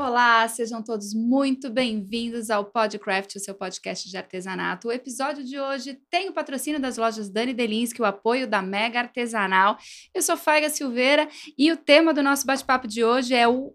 [0.00, 4.86] Olá, sejam todos muito bem-vindos ao Podcraft, o seu podcast de artesanato.
[4.86, 9.00] O episódio de hoje tem o patrocínio das lojas Dani Delinsky, o apoio da Mega
[9.00, 9.76] Artesanal.
[10.14, 13.74] Eu sou Faiga Silveira e o tema do nosso bate-papo de hoje é o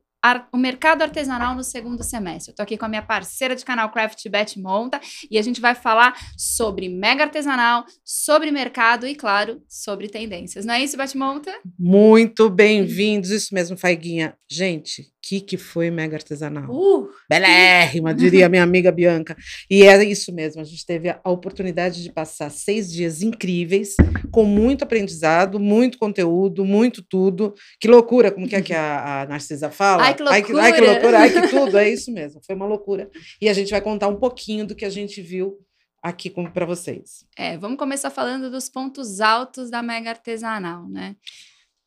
[0.54, 2.54] o mercado artesanal no segundo semestre.
[2.54, 5.60] Eu tô aqui com a minha parceira de canal Craft Beth Monta e a gente
[5.60, 10.64] vai falar sobre mega artesanal, sobre mercado e, claro, sobre tendências.
[10.64, 11.52] Não é isso, Beth Monta?
[11.78, 14.38] Muito bem-vindos, isso mesmo, Faiguinha.
[14.50, 16.70] Gente, que que foi mega artesanal?
[16.70, 19.38] Uh, Belérrima, diria minha amiga Bianca.
[19.70, 23.96] E é isso mesmo, a gente teve a oportunidade de passar seis dias incríveis,
[24.32, 27.54] com muito aprendizado, muito conteúdo, muito tudo.
[27.80, 30.04] Que loucura, como que é que a, a Narcisa fala?
[30.04, 30.36] Ai, que loucura!
[30.36, 33.10] Ai que, ai, que loucura, ai, que tudo, é isso mesmo, foi uma loucura.
[33.42, 35.58] E a gente vai contar um pouquinho do que a gente viu
[36.02, 37.26] aqui para vocês.
[37.38, 41.16] É, vamos começar falando dos pontos altos da mega artesanal, né?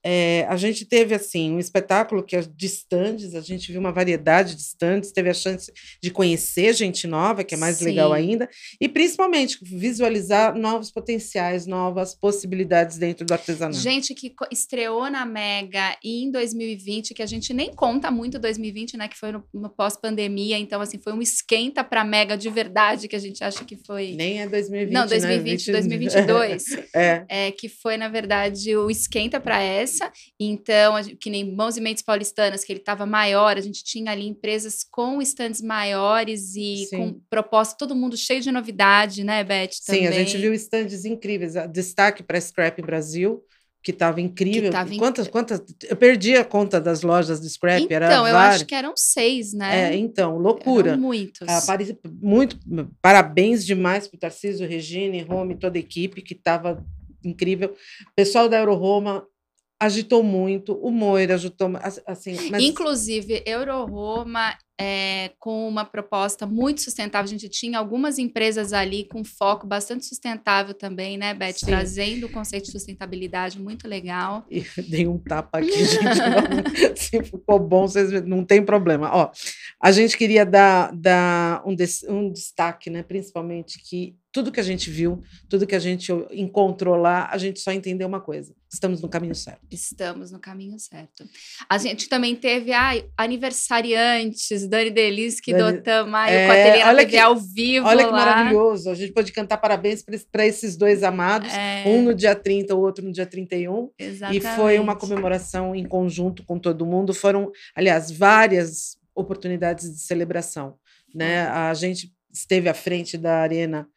[0.08, 3.90] É, a gente teve assim um espetáculo que é de stands, a gente viu uma
[3.90, 7.86] variedade de stands, teve a chance de conhecer gente nova, que é mais Sim.
[7.86, 8.48] legal ainda,
[8.80, 13.80] e principalmente visualizar novos potenciais, novas possibilidades dentro do artesanato.
[13.80, 19.08] Gente que estreou na Mega em 2020, que a gente nem conta muito 2020, né,
[19.08, 23.16] que foi no, no pós-pandemia, então assim, foi um esquenta para Mega de verdade, que
[23.16, 25.72] a gente acha que foi Nem é 2020, Não, 2020, né?
[25.72, 26.64] 2022.
[26.94, 27.24] é.
[27.28, 29.95] é que foi na verdade o esquenta para essa
[30.38, 34.26] então, que nem Mãos e Mentes Paulistanas, que ele estava maior, a gente tinha ali
[34.26, 36.96] empresas com estandes maiores e Sim.
[36.96, 39.70] com proposta, todo mundo cheio de novidade, né, Beth?
[39.86, 40.02] Também.
[40.02, 41.54] Sim, a gente viu estandes incríveis.
[41.70, 43.42] Destaque para Scrap Brasil,
[43.86, 44.64] que estava incrível.
[44.64, 45.62] Que tava quantas, quantas?
[45.88, 47.84] Eu perdi a conta das lojas de scrap.
[47.84, 49.92] Então, era eu acho que eram seis, né?
[49.92, 50.90] É, então, loucura.
[50.90, 51.46] Eram muitos.
[51.48, 51.62] Ah,
[52.20, 52.58] muito,
[53.00, 56.84] parabéns demais para o Tarcísio, Regine, Rome, toda a equipe que estava
[57.24, 57.76] incrível.
[58.16, 59.24] Pessoal da Euroroma,
[59.80, 61.70] agitou muito, o Moira agitou,
[62.06, 62.50] assim...
[62.50, 62.62] Mas...
[62.62, 67.24] Inclusive, Euroroma é, com uma proposta muito sustentável.
[67.24, 71.54] A gente tinha algumas empresas ali com foco bastante sustentável também, né, Beth?
[71.54, 71.66] Sim.
[71.66, 74.46] Trazendo o conceito de sustentabilidade muito legal.
[74.50, 77.00] E dei um tapa aqui, gente.
[77.00, 79.10] se ficou bom, vocês não tem problema.
[79.14, 79.30] Ó,
[79.82, 83.02] a gente queria dar, dar um, des, um destaque, né?
[83.02, 87.58] Principalmente que tudo que a gente viu, tudo que a gente encontrou lá, a gente
[87.58, 89.62] só entendeu uma coisa: estamos no caminho certo.
[89.70, 91.26] Estamos no caminho certo.
[91.66, 96.96] A gente também teve ah, aniversariantes Dani Delisque Dani, do Tamayo é, com a Telena
[96.96, 97.86] TV que, ao vivo.
[97.86, 98.16] Olha que lá.
[98.16, 98.90] maravilhoso.
[98.90, 101.84] A gente pode cantar parabéns para esses dois amados, é.
[101.86, 103.90] um no dia 30, o outro no dia 31.
[103.98, 104.44] Exatamente.
[104.44, 107.14] E foi uma comemoração em conjunto com todo mundo.
[107.14, 110.76] Foram, aliás, várias oportunidades de celebração.
[111.14, 111.46] Né?
[111.46, 113.88] A gente esteve à frente da Arena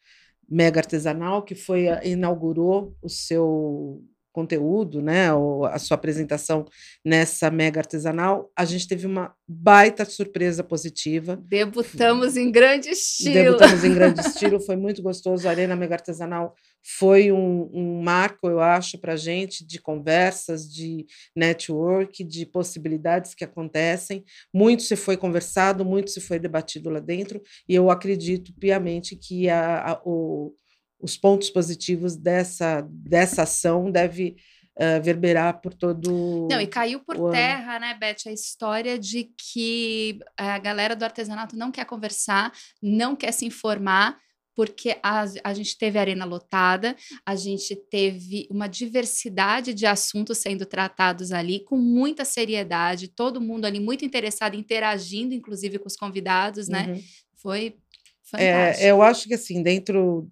[0.48, 6.64] Mega Artesanal, que foi inaugurou o seu conteúdo, né, ou a sua apresentação
[7.04, 11.36] nessa mega artesanal, a gente teve uma baita surpresa positiva.
[11.36, 13.34] Debutamos em grande estilo.
[13.34, 15.46] Debutamos em grande estilo, foi muito gostoso.
[15.46, 20.70] A Arena Mega Artesanal foi um, um marco, eu acho, para a gente de conversas,
[20.72, 24.24] de network, de possibilidades que acontecem.
[24.54, 29.48] Muito se foi conversado, muito se foi debatido lá dentro, e eu acredito piamente que
[29.48, 30.54] a, a o
[31.00, 34.36] os pontos positivos dessa, dessa ação deve
[34.76, 36.48] uh, verberar por todo.
[36.50, 41.56] Não, e caiu por terra, né, Beth, a história de que a galera do artesanato
[41.56, 42.52] não quer conversar,
[42.82, 44.18] não quer se informar.
[44.52, 46.94] Porque a, a gente teve arena lotada,
[47.24, 53.64] a gente teve uma diversidade de assuntos sendo tratados ali com muita seriedade, todo mundo
[53.64, 56.88] ali muito interessado, interagindo, inclusive, com os convidados, né?
[56.88, 57.02] Uhum.
[57.36, 57.76] Foi
[58.24, 58.84] fantástico.
[58.84, 60.28] É, eu acho que assim, dentro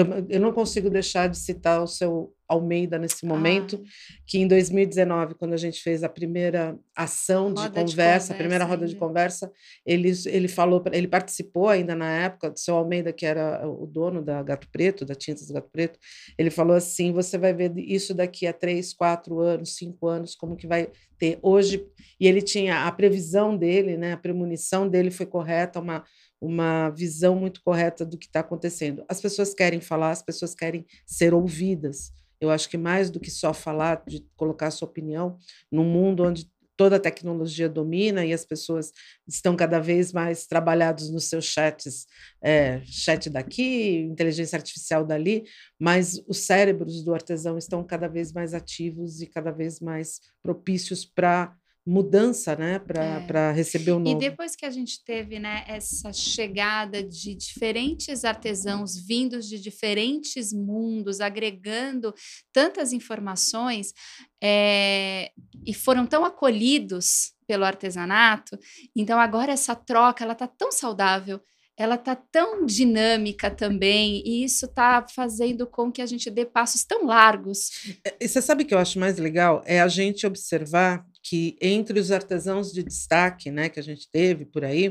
[0.00, 3.88] eu, eu não consigo deixar de citar o seu Almeida nesse momento, ah.
[4.26, 8.36] que em 2019, quando a gente fez a primeira ação de conversa, de conversa, a
[8.36, 9.52] primeira roda de conversa,
[9.86, 14.20] ele, ele falou, ele participou ainda na época, do seu Almeida, que era o dono
[14.20, 15.96] da Gato Preto, da Tintas do Gato Preto,
[16.36, 20.56] ele falou assim: você vai ver isso daqui a três, quatro anos, cinco anos, como
[20.56, 21.86] que vai ter hoje.
[22.18, 26.04] E ele tinha a previsão dele, né, a premonição dele foi correta, uma
[26.40, 29.04] uma visão muito correta do que está acontecendo.
[29.08, 32.12] As pessoas querem falar, as pessoas querem ser ouvidas.
[32.40, 35.36] Eu acho que mais do que só falar, de colocar a sua opinião,
[35.70, 36.50] num mundo onde
[36.80, 38.90] toda a tecnologia domina e as pessoas
[39.28, 42.06] estão cada vez mais trabalhados nos seus chats,
[42.42, 45.44] é, chat daqui, inteligência artificial dali,
[45.78, 51.04] mas os cérebros do artesão estão cada vez mais ativos e cada vez mais propícios
[51.04, 51.54] para
[51.90, 53.52] mudança, né, para é.
[53.52, 54.16] receber o novo.
[54.16, 60.52] E depois que a gente teve, né, essa chegada de diferentes artesãos vindos de diferentes
[60.52, 62.14] mundos, agregando
[62.52, 63.92] tantas informações,
[64.40, 65.32] é,
[65.66, 68.56] e foram tão acolhidos pelo artesanato.
[68.94, 71.40] Então agora essa troca ela tá tão saudável,
[71.76, 76.84] ela tá tão dinâmica também, e isso tá fazendo com que a gente dê passos
[76.84, 77.96] tão largos.
[78.04, 79.62] É, e você sabe o que eu acho mais legal?
[79.66, 84.44] É a gente observar que entre os artesãos de destaque, né, que a gente teve
[84.44, 84.88] por aí,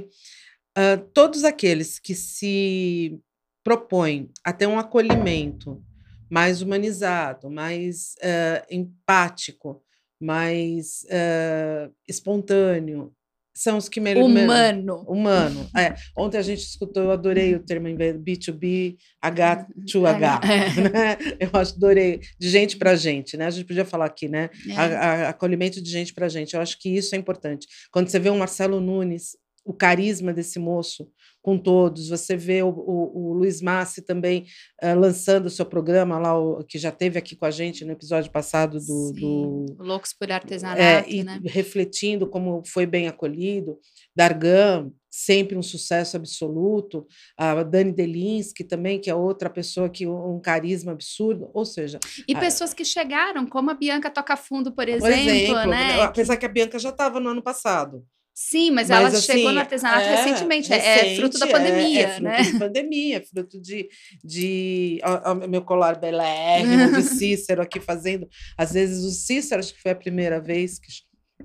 [0.78, 3.20] uh, todos aqueles que se
[3.64, 5.84] propõem a ter um acolhimento
[6.30, 9.84] mais humanizado, mais uh, empático,
[10.20, 13.14] mais uh, espontâneo,
[13.54, 14.24] são os que melhor.
[14.24, 15.04] Humano.
[15.08, 15.70] Humano.
[15.76, 15.96] É.
[16.18, 20.40] Ontem a gente escutou, eu adorei o termo B2B, H2H.
[20.50, 20.90] É.
[20.90, 21.18] Né?
[21.40, 22.22] Eu acho, adorei.
[22.40, 23.46] De gente para gente, né?
[23.46, 24.50] A gente podia falar aqui, né?
[24.70, 24.76] É.
[24.76, 26.56] A, a, acolhimento de gente para gente.
[26.56, 27.68] Eu acho que isso é importante.
[27.92, 29.36] Quando você vê o Marcelo Nunes,
[29.66, 31.08] o carisma desse moço,
[31.42, 32.10] com todos.
[32.10, 34.46] Você vê o, o, o Luiz Massi também
[34.84, 37.92] uh, lançando o seu programa lá, o, que já teve aqui com a gente no
[37.92, 39.12] episódio passado do.
[39.14, 41.40] do Loucos por Artesanato, é, e né?
[41.46, 43.80] Refletindo como foi bem acolhido.
[44.16, 47.08] Dargan, sempre um sucesso absoluto.
[47.38, 51.50] A Dani Delinsky também, que é outra pessoa que um carisma absurdo.
[51.54, 52.00] Ou seja.
[52.28, 52.40] E a...
[52.40, 55.08] pessoas que chegaram, como a Bianca Toca Fundo, por exemplo.
[55.08, 56.02] Por exemplo né?
[56.02, 58.06] Apesar que a Bianca já estava no ano passado.
[58.34, 61.48] Sim, mas, mas ela assim, chegou no artesanato é, recentemente, recente, é, é fruto da
[61.48, 62.42] pandemia, é, é fruto né?
[62.42, 63.90] de pandemia, é fruto de,
[64.24, 68.28] de ó, ó, meu colar belérrimo de Cícero aqui fazendo.
[68.58, 70.88] Às vezes o Cícero, acho que foi a primeira vez que,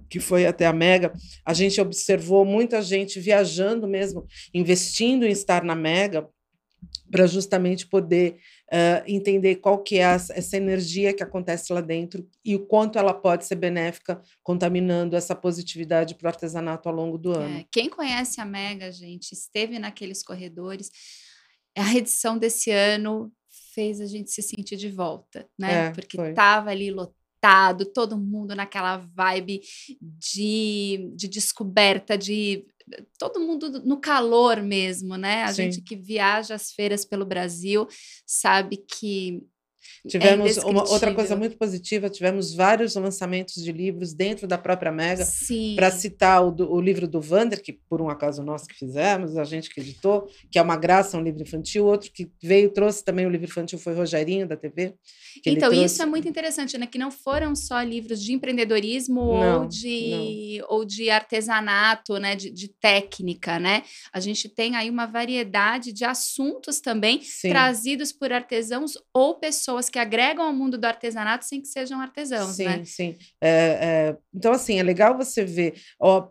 [0.09, 1.13] que foi até a Mega,
[1.45, 6.29] a gente observou muita gente viajando mesmo, investindo em estar na Mega,
[7.15, 8.41] para justamente poder
[8.73, 13.15] uh, entender qual que é essa energia que acontece lá dentro e o quanto ela
[13.15, 17.59] pode ser benéfica, contaminando essa positividade para o artesanato ao longo do ano.
[17.59, 20.91] É, quem conhece a Mega, gente, esteve naqueles corredores,
[21.79, 23.33] a edição desse ano
[23.73, 25.87] fez a gente se sentir de volta, né?
[25.87, 29.61] É, Porque estava ali lotado, todo mundo naquela vibe
[30.01, 32.67] de, de descoberta, de
[33.19, 35.45] todo mundo no calor mesmo, né?
[35.45, 35.65] A Sim.
[35.65, 37.87] gente que viaja as feiras pelo Brasil
[38.27, 39.43] sabe que
[40.09, 44.93] tivemos é uma outra coisa muito positiva, tivemos vários lançamentos de livros dentro da própria
[44.93, 45.27] Mega.
[45.77, 49.37] Para citar o, do, o, livro do Vander, que por um acaso nós que fizemos,
[49.37, 51.87] a gente que editou, que é uma graça, um livro infantil.
[51.87, 54.95] Outro que veio, trouxe também o livro infantil foi Rogerinho, da TV.
[55.45, 56.87] Então, isso é muito interessante, né?
[56.87, 62.37] Que não foram só livros de empreendedorismo não, ou, de, ou de artesanato, né?
[62.37, 63.83] De, de, técnica, né?
[64.13, 67.49] A gente tem aí uma variedade de assuntos também Sim.
[67.49, 72.57] trazidos por artesãos ou pessoas que agregam ao mundo do artesanato sem que sejam artesãos,
[72.57, 72.79] sim, né?
[72.79, 73.17] Sim, sim.
[73.41, 76.23] É, é, então, assim, é legal você ver, ó,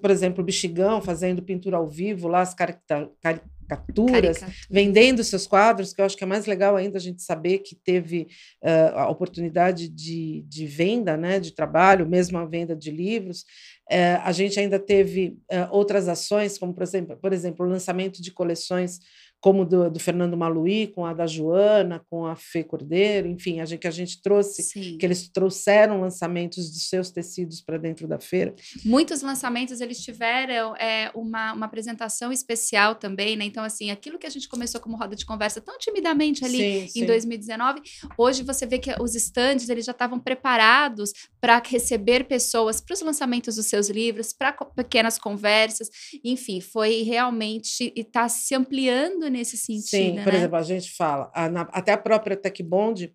[0.00, 4.40] por, exemplo, o Bexigão fazendo pintura ao vivo, lá as caricaturas, caricaturas,
[4.70, 7.74] vendendo seus quadros, que eu acho que é mais legal ainda a gente saber que
[7.74, 8.28] teve
[8.62, 13.40] uh, a oportunidade de, de venda, né, de trabalho, mesmo a venda de livros.
[13.90, 18.22] Uh, a gente ainda teve uh, outras ações, como, por exemplo, por exemplo, o lançamento
[18.22, 19.00] de coleções
[19.42, 23.64] como do, do, Fernando Maluí, com a da Joana, com a Fê Cordeiro, enfim, a
[23.64, 24.96] gente, que a gente trouxe, Sim.
[24.96, 28.54] que eles trouxeram lançamentos dos seus tecidos para dentro da feira.
[28.84, 33.44] Muitos lançamentos eles tiveram é, uma, uma apresentação especial também, né?
[33.44, 36.84] Então, assim, aquilo que a gente começou como roda de conversa tão timidamente ali sim,
[36.84, 37.06] em sim.
[37.06, 37.82] 2019,
[38.16, 43.00] hoje você vê que os estandes eles já estavam preparados para receber pessoas para os
[43.00, 45.90] lançamentos dos seus livros, para pequenas conversas,
[46.22, 49.88] enfim, foi realmente e está se ampliando nesse sentido.
[49.88, 50.38] Sim, por né?
[50.38, 53.12] exemplo, a gente fala, a, na, até a própria Tech Bond,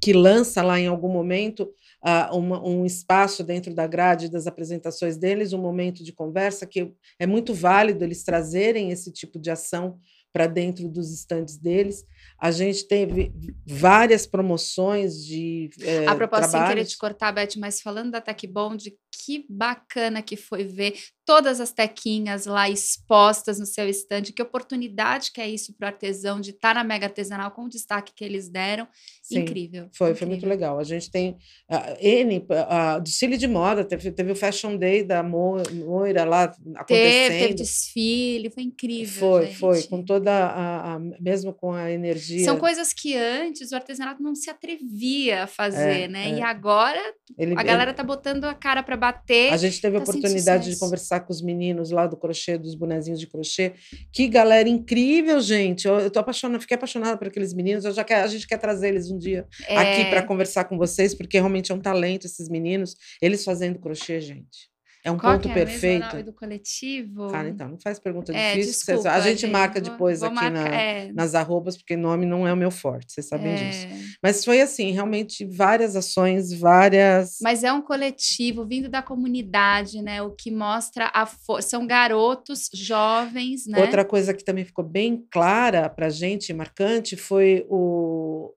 [0.00, 1.62] que lança lá em algum momento
[2.04, 6.92] uh, uma, um espaço dentro da grade das apresentações deles, um momento de conversa, que
[7.18, 9.98] é muito válido eles trazerem esse tipo de ação
[10.32, 12.04] para dentro dos estandes deles.
[12.38, 13.32] A gente teve
[13.66, 15.70] várias promoções de.
[15.80, 20.22] É, a propósito, sem querer te cortar, Beth, mas falando da Tech Bond, que bacana
[20.22, 20.94] que foi ver
[21.28, 24.32] todas as tequinhas lá expostas no seu estande.
[24.32, 27.66] Que oportunidade que é isso para o artesão de estar tá na Mega Artesanal com
[27.66, 28.88] o destaque que eles deram.
[29.22, 29.90] Sim, incrível.
[29.92, 30.16] Foi, incrível.
[30.16, 30.78] foi muito legal.
[30.78, 31.36] A gente tem
[31.70, 36.86] uh, N, uh, desfile de moda, teve, teve o Fashion Day da Moira lá acontecendo.
[36.86, 39.20] Teve, teve desfile, foi incrível.
[39.20, 39.58] Foi, gente.
[39.58, 42.42] foi, com toda a, a, mesmo com a energia.
[42.42, 46.30] São coisas que antes o artesanato não se atrevia a fazer, é, né?
[46.30, 46.38] É.
[46.38, 49.52] E agora ele, a galera ele, tá botando a cara para bater.
[49.52, 52.74] A gente teve tá a oportunidade de conversar com os meninos lá do crochê, dos
[52.74, 53.74] bonezinhos de crochê.
[54.12, 55.86] Que galera incrível, gente.
[55.86, 57.84] Eu, eu tô apaixonada, fiquei apaixonada por aqueles meninos.
[57.84, 59.76] Eu já quer, a gente quer trazer eles um dia é...
[59.76, 62.96] aqui para conversar com vocês, porque realmente é um talento esses meninos.
[63.20, 64.68] Eles fazendo crochê, gente.
[65.04, 66.04] É um Qual ponto é perfeito.
[66.04, 67.30] O nome do coletivo?
[67.30, 68.72] Cara, então, não faz pergunta é, difícil.
[68.72, 71.12] Desculpa, a gente, marca depois vou, aqui na, é.
[71.12, 73.54] nas arrobas, porque nome não é o meu forte, vocês sabem é.
[73.54, 74.07] disso.
[74.22, 77.38] Mas foi assim, realmente várias ações, várias.
[77.40, 80.20] Mas é um coletivo vindo da comunidade, né?
[80.22, 81.68] O que mostra a força.
[81.68, 83.80] São garotos jovens, né?
[83.80, 88.52] Outra coisa que também ficou bem clara para a gente, marcante, foi o,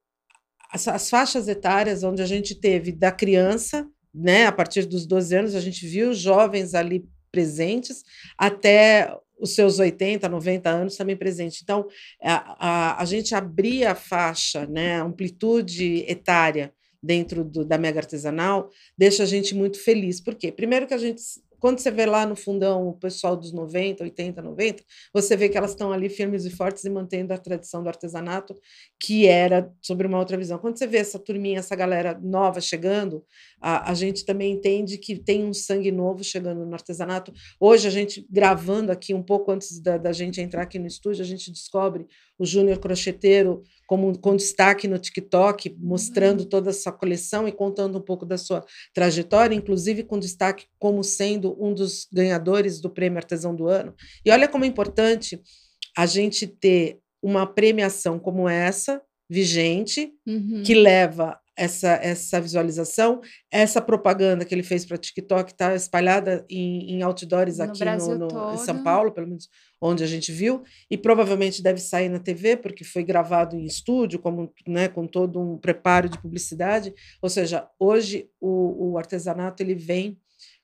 [0.72, 4.48] as, as faixas etárias onde a gente teve da criança, né?
[4.48, 8.04] A partir dos 12 anos, a gente viu jovens ali presentes,
[8.38, 11.62] até os seus 80, 90 anos também presente.
[11.64, 11.88] Então,
[12.22, 16.72] a, a, a gente abria a faixa, né, a amplitude etária
[17.02, 20.22] dentro do, da mega artesanal, deixa a gente muito feliz.
[20.22, 20.52] Por quê?
[20.52, 21.22] Primeiro que a gente
[21.62, 25.56] quando você vê lá no fundão o pessoal dos 90, 80, 90, você vê que
[25.56, 28.60] elas estão ali firmes e fortes e mantendo a tradição do artesanato,
[29.00, 30.58] que era sobre uma outra visão.
[30.58, 33.24] Quando você vê essa turminha, essa galera nova chegando,
[33.62, 37.32] a, a gente também entende que tem um sangue novo chegando no artesanato.
[37.60, 41.22] Hoje, a gente gravando aqui, um pouco antes da, da gente entrar aqui no estúdio,
[41.22, 42.08] a gente descobre
[42.40, 46.50] o Júnior Crocheteiro como, com destaque no TikTok, mostrando uhum.
[46.50, 48.66] toda a sua coleção e contando um pouco da sua
[48.96, 53.94] trajetória, inclusive com destaque como sendo um dos ganhadores do Prêmio Artesão do Ano.
[54.26, 55.42] E olha como é importante
[55.98, 60.62] a gente ter uma premiação como essa, vigente, uhum.
[60.66, 66.94] que leva essa, essa visualização, essa propaganda que ele fez para TikTok está espalhada em,
[66.94, 69.48] em outdoors no aqui no, no, em São Paulo, pelo menos
[69.80, 74.20] onde a gente viu, e provavelmente deve sair na TV, porque foi gravado em estúdio,
[74.20, 76.94] como, né, com todo um preparo de publicidade.
[77.22, 80.20] Ou seja, hoje o, o artesanato ele vem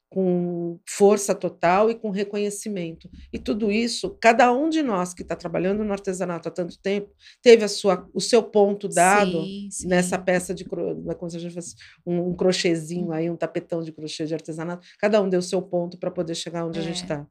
[0.09, 3.09] com força total e com reconhecimento.
[3.31, 7.11] E tudo isso, cada um de nós que está trabalhando no artesanato há tanto tempo,
[7.41, 9.87] teve a sua, o seu ponto dado sim, sim.
[9.87, 10.65] nessa peça de
[11.03, 14.33] né, como se a gente fosse um, um crochêzinho aí, um tapetão de crochê de
[14.33, 14.87] artesanato.
[14.99, 16.81] Cada um deu o seu ponto para poder chegar onde é.
[16.81, 17.27] a gente está.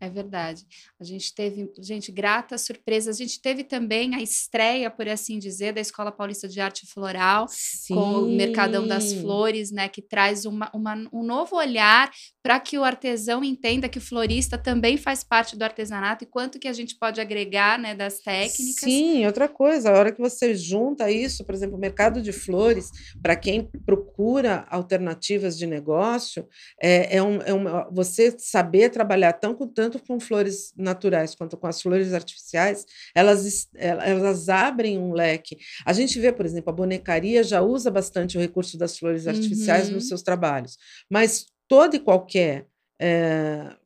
[0.00, 0.64] É verdade.
[1.00, 3.10] A gente teve, gente, grata surpresa.
[3.10, 7.46] A gente teve também a estreia, por assim dizer, da Escola Paulista de Arte Floral,
[7.48, 7.94] Sim.
[7.94, 9.88] com o Mercadão das Flores, né?
[9.88, 12.10] Que traz uma, uma um novo olhar
[12.44, 16.58] para que o artesão entenda que o florista também faz parte do artesanato e quanto
[16.58, 18.84] que a gente pode agregar, né, das técnicas.
[18.84, 22.90] Sim, outra coisa, a hora que você junta isso, por exemplo, o mercado de flores,
[23.22, 26.46] para quem procura alternativas de negócio,
[26.78, 31.56] é, é, um, é uma, você saber trabalhar tão com, tanto com flores naturais quanto
[31.56, 32.84] com as flores artificiais,
[33.14, 35.56] elas, elas abrem um leque.
[35.86, 39.88] A gente vê, por exemplo, a bonecaria já usa bastante o recurso das flores artificiais
[39.88, 39.94] uhum.
[39.94, 40.76] nos seus trabalhos,
[41.10, 42.66] mas toda e qualquer
[43.00, 43.76] é,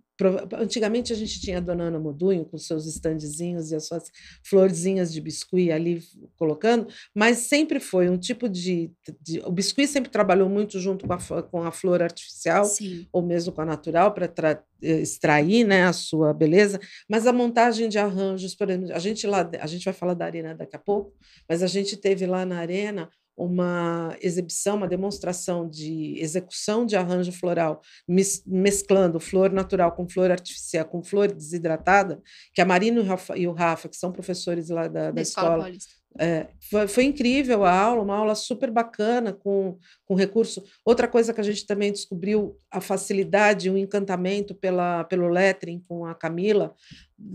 [0.59, 4.11] Antigamente a gente tinha a dona Ana Modunho com seus estandezinhos e as suas
[4.43, 6.03] florzinhas de biscuit ali
[6.35, 8.91] colocando, mas sempre foi um tipo de.
[9.23, 13.07] de o biscuit sempre trabalhou muito junto com a, com a flor artificial, Sim.
[13.13, 17.89] ou mesmo com a natural, para eh, extrair né, a sua beleza, mas a montagem
[17.89, 20.81] de arranjos, por exemplo, a gente lá, a gente vai falar da arena daqui a
[20.81, 21.13] pouco,
[21.49, 27.31] mas a gente teve lá na arena uma exibição, uma demonstração de execução de arranjo
[27.31, 32.21] floral, mes mesclando flor natural com flor artificial, com flor desidratada,
[32.53, 33.01] que a Marina
[33.37, 37.05] e o Rafa, que são professores lá da, da, da escola, escola é, foi, foi,
[37.05, 40.65] incrível a aula, uma aula super bacana com, com recurso.
[40.85, 46.05] Outra coisa que a gente também descobriu, a facilidade, o encantamento pela, pelo lettering com
[46.07, 46.75] a Camila,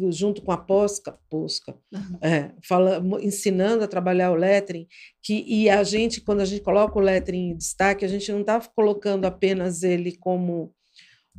[0.10, 1.76] junto com a Posca, Posca
[2.22, 4.88] é, fala, ensinando a trabalhar o lettering,
[5.22, 8.42] que, e a gente, quando a gente coloca o lettering em destaque, a gente não
[8.42, 10.74] está colocando apenas ele como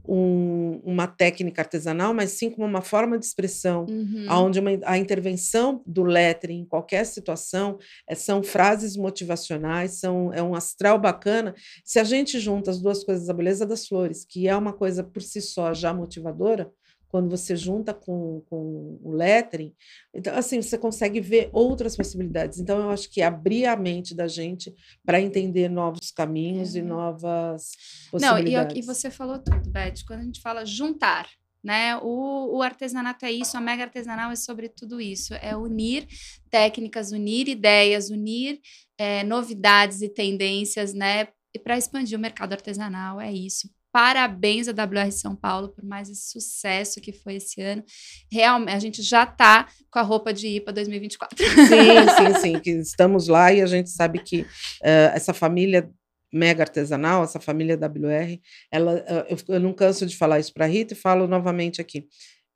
[0.07, 4.27] um, uma técnica artesanal, mas sim como uma forma de expressão, uhum.
[4.31, 10.43] onde uma, a intervenção do lettering em qualquer situação é, são frases motivacionais, são, é
[10.43, 11.55] um astral bacana.
[11.85, 15.03] Se a gente junta as duas coisas, a beleza das flores, que é uma coisa
[15.03, 16.71] por si só já motivadora,
[17.15, 19.73] quando você junta com, com o lettering,
[20.13, 22.59] então assim, você consegue ver outras possibilidades.
[22.59, 24.75] Então eu acho que abrir a mente da gente
[25.07, 26.81] para entender novos caminhos é.
[26.81, 27.71] e novas
[28.11, 28.75] possibilidades.
[28.75, 31.29] Não, e, e você falou tudo, Beth, quando a gente fala juntar,
[31.63, 31.97] né?
[31.99, 36.09] O, o, artesanato é isso, a mega artesanal é sobre tudo isso, é unir
[36.51, 38.59] técnicas, unir ideias, unir
[38.99, 41.29] é, novidades e tendências, né?
[41.55, 43.69] E para expandir o mercado artesanal é isso.
[43.95, 47.85] Parabéns a WR São Paulo por mais esse sucesso que foi esse ano.
[48.29, 51.39] Realmente, a gente já está com a roupa de IPA 2024.
[51.39, 55.89] Sim, sim, sim, que estamos lá e a gente sabe que uh, essa família
[56.33, 60.65] mega artesanal, essa família WR, ela, uh, eu, eu, não canso de falar isso para
[60.65, 62.09] a Rita e falo novamente aqui.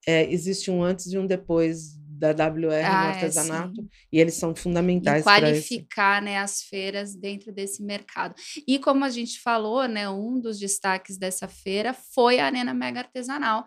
[0.04, 4.20] É, existe um antes e um depois da WR ah, no é, artesanato, é, e
[4.20, 8.34] eles são fundamentais para qualificar né, as feiras dentro desse mercado.
[8.66, 13.00] E como a gente falou, né, um dos destaques dessa feira foi a Arena Mega
[13.00, 13.64] Artesanal,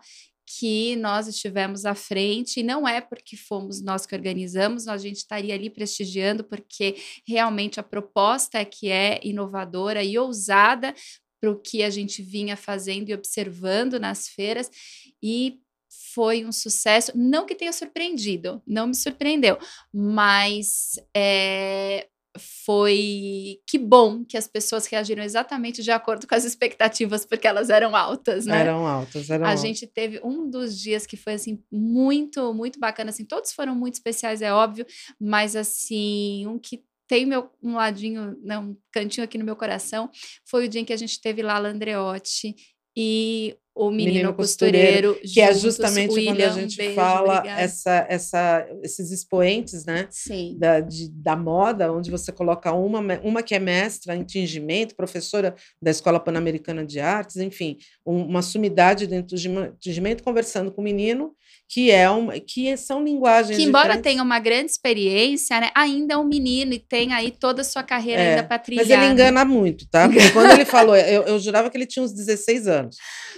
[0.58, 5.16] que nós estivemos à frente, e não é porque fomos nós que organizamos, a gente
[5.16, 10.94] estaria ali prestigiando, porque realmente a proposta é que é inovadora e ousada
[11.40, 14.70] para o que a gente vinha fazendo e observando nas feiras,
[15.22, 15.61] e
[16.14, 17.12] foi um sucesso.
[17.14, 19.58] Não que tenha surpreendido, não me surpreendeu,
[19.92, 22.06] mas é,
[22.64, 27.70] foi que bom que as pessoas reagiram exatamente de acordo com as expectativas, porque elas
[27.70, 28.60] eram altas, né?
[28.60, 29.60] Eram altas, eram A altas.
[29.60, 33.94] gente teve um dos dias que foi assim muito, muito bacana, assim, todos foram muito
[33.94, 34.86] especiais, é óbvio,
[35.20, 40.10] mas assim, um que tem meu, um ladinho, né, um cantinho aqui no meu coração,
[40.46, 42.54] foi o dia em que a gente teve lá Landreotti
[42.96, 47.42] e o menino, menino costureiro, costureiro que é justamente William, quando a gente beijo, fala
[47.46, 50.56] essa, essa, esses expoentes né Sim.
[50.58, 55.54] Da, de, da moda onde você coloca uma uma que é mestra em tingimento professora
[55.80, 61.34] da escola pan-americana de artes enfim uma sumidade dentro do tingimento conversando com o menino
[61.72, 64.12] que é um, que são linguagens que embora diferentes.
[64.12, 67.82] tenha uma grande experiência, né, ainda é um menino e tem aí toda a sua
[67.82, 68.86] carreira é, ainda para trilhar.
[68.86, 70.06] Mas ele engana muito, tá?
[70.06, 72.96] Porque quando ele falou, eu, eu, jurava que ele tinha uns 16 anos,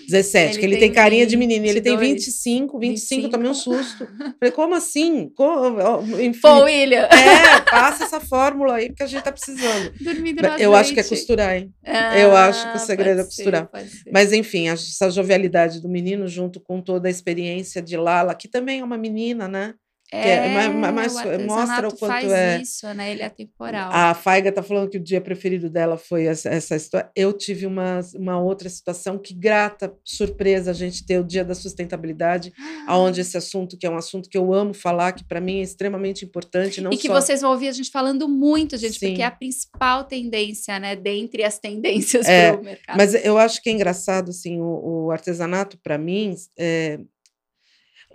[0.09, 3.23] 17, ele que ele tem, tem carinha 20, de menino, ele tem 25, 25, 25.
[3.23, 4.05] eu tomei um susto.
[4.41, 5.31] Falei, como assim?
[5.37, 7.03] Como, enfim, Pô, William.
[7.03, 9.93] É, passa essa fórmula aí que a gente tá precisando.
[10.01, 11.73] Dormindo Eu acho que é costurar, hein?
[11.87, 13.71] Ah, eu acho que o segredo é costurar.
[13.73, 18.47] Ser, Mas enfim, essa jovialidade do menino junto com toda a experiência de lá Que
[18.47, 19.75] também é uma menina, né?
[20.13, 22.61] É, é mas, o mostra o quanto faz é.
[22.61, 23.11] isso, né?
[23.11, 23.91] Ele é temporal.
[23.93, 27.11] A Faiga está falando que o dia preferido dela foi essa, essa história.
[27.17, 31.55] Eu tive uma, uma outra situação que grata surpresa a gente ter o dia da
[31.55, 32.85] sustentabilidade, ah.
[32.89, 35.63] aonde esse assunto que é um assunto que eu amo falar, que para mim é
[35.63, 37.15] extremamente importante, não e que só...
[37.15, 39.09] vocês vão ouvir a gente falando muito, gente, Sim.
[39.09, 40.95] porque é a principal tendência, né?
[40.95, 42.97] Dentre as tendências é, para o mercado.
[42.97, 47.01] Mas eu acho que é engraçado, assim, o, o artesanato para mim é,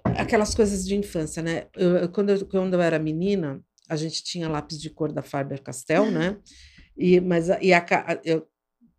[0.03, 1.67] aquelas coisas de infância, né?
[1.75, 6.11] Eu, quando, eu, quando eu era menina, a gente tinha lápis de cor da Faber-Castell,
[6.11, 6.37] né?
[6.97, 7.85] E, mas e a,
[8.23, 8.47] eu,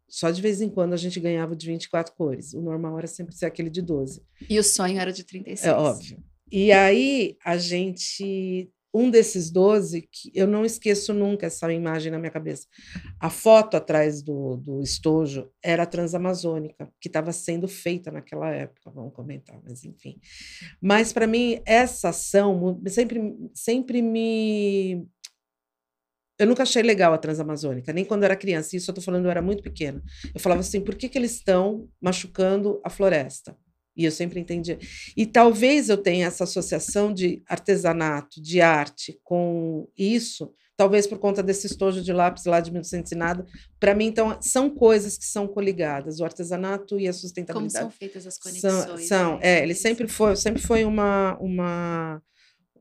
[0.09, 2.53] só de vez em quando a gente ganhava de 24 cores.
[2.53, 4.23] O normal era sempre ser aquele de 12.
[4.49, 5.65] E o sonho era de 36.
[5.65, 6.23] É óbvio.
[6.51, 12.19] E aí a gente um desses 12, que eu não esqueço nunca essa imagem na
[12.19, 12.67] minha cabeça.
[13.19, 18.91] A foto atrás do, do estojo era a Transamazônica, que estava sendo feita naquela época,
[18.91, 20.21] vamos comentar, mas enfim.
[20.81, 25.07] Mas, para mim, essa ação sempre, sempre me.
[26.39, 29.27] Eu nunca achei legal a Transamazônica, nem quando eu era criança, isso eu estou falando,
[29.27, 30.03] eu era muito pequena.
[30.35, 33.57] Eu falava assim: por que, que eles estão machucando a floresta?
[33.97, 34.79] E eu sempre entendi.
[35.17, 41.43] E talvez eu tenha essa associação de artesanato, de arte com isso, talvez por conta
[41.43, 43.47] desse estojo de lápis lá de 1900 e nada.
[43.79, 47.85] Para mim, então, são coisas que são coligadas, o artesanato e a sustentabilidade.
[47.85, 48.73] Como são feitas as conexões.
[48.73, 49.41] São, são né?
[49.43, 52.23] é, ele sempre foi, sempre foi uma, uma,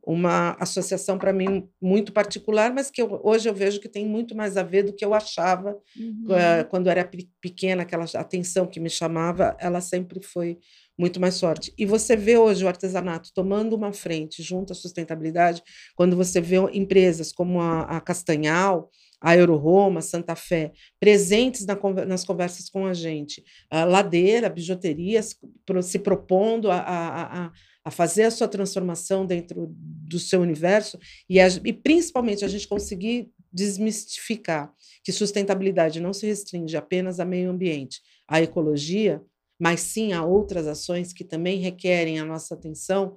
[0.01, 4.33] uma associação para mim muito particular, mas que eu, hoje eu vejo que tem muito
[4.33, 6.25] mais a ver do que eu achava uhum.
[6.29, 7.03] uh, quando era
[7.41, 10.57] pequena, aquela atenção que me chamava, ela sempre foi
[10.99, 11.73] muito mais forte.
[11.77, 15.63] E você vê hoje o artesanato tomando uma frente junto à sustentabilidade,
[15.95, 22.25] quando você vê empresas como a, a Castanhal, a Euroroma, Santa Fé, presentes na, nas
[22.25, 25.37] conversas com a gente, a Ladeira, bijuterias,
[25.83, 27.51] se propondo a, a,
[27.85, 33.29] a, fazer a sua transformação dentro do seu universo e, e principalmente a gente conseguir
[33.51, 34.71] desmistificar
[35.03, 39.21] que sustentabilidade não se restringe apenas a meio ambiente, à ecologia,
[39.59, 43.15] mas sim a outras ações que também requerem a nossa atenção,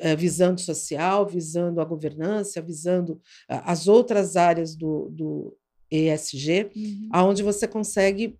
[0.00, 5.56] eh, visando social, visando a governança, visando as outras áreas do, do
[5.90, 7.08] ESG, uhum.
[7.12, 8.36] aonde você consegue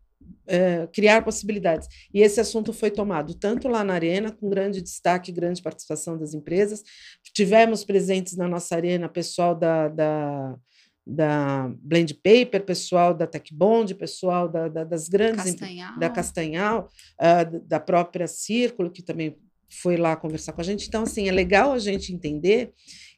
[0.46, 1.88] é, criar possibilidades.
[2.12, 6.34] E esse assunto foi tomado tanto lá na Arena, com grande destaque, grande participação das
[6.34, 6.82] empresas.
[7.32, 10.56] Tivemos presentes na nossa Arena pessoal da, da
[11.06, 15.98] da Blend Paper, pessoal da Tech Bond, pessoal da, da, das grandes Castanhal.
[15.98, 16.90] da Castanhal,
[17.20, 19.36] uh, da própria Círculo, que também
[19.68, 20.88] foi lá conversar com a gente.
[20.88, 22.72] Então, assim, é legal a gente entender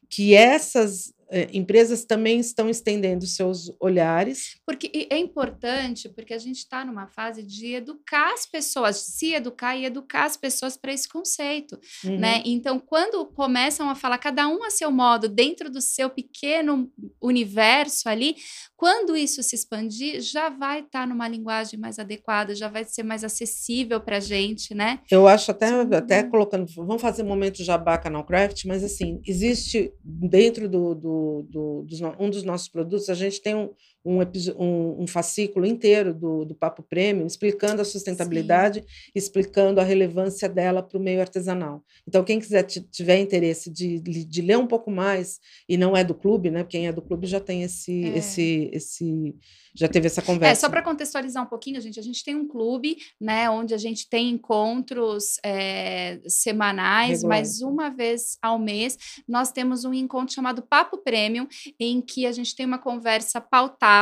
[0.09, 4.59] que essas eh, empresas também estão estendendo seus olhares.
[4.65, 9.75] Porque é importante, porque a gente está numa fase de educar as pessoas, se educar
[9.75, 12.17] e educar as pessoas para esse conceito, uhum.
[12.17, 12.41] né?
[12.45, 18.07] Então, quando começam a falar cada um a seu modo, dentro do seu pequeno universo
[18.07, 18.35] ali,
[18.77, 23.01] quando isso se expandir, já vai estar tá numa linguagem mais adequada, já vai ser
[23.01, 24.99] mais acessível para a gente, né?
[25.09, 29.91] Eu acho até, até colocando, vamos fazer um momento jabá Canal Craft, mas assim, existe
[30.03, 33.71] dentro do, do, do dos, um dos nossos produtos, a gente tem um,
[34.07, 34.21] um,
[34.57, 39.11] um, um fascículo inteiro do, do Papo Prêmio, explicando a sustentabilidade, Sim.
[39.13, 41.83] explicando a relevância dela para o meio artesanal.
[42.07, 46.15] Então, quem quiser tiver interesse de, de ler um pouco mais, e não é do
[46.15, 46.63] clube, né?
[46.63, 48.17] Quem é do clube já tem esse, é.
[48.17, 49.35] esse, esse
[49.75, 50.51] já teve essa conversa.
[50.51, 53.77] É, só para contextualizar um pouquinho, gente, a gente tem um clube, né, onde a
[53.77, 57.37] gente tem encontros é, semanais, Regular.
[57.37, 61.47] mas uma vez ao mês nós temos um encontro chamado Papo Premium,
[61.79, 63.96] em que a gente tem uma conversa pautada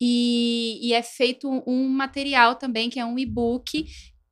[0.00, 3.86] e, e é feito um material também, que é um e-book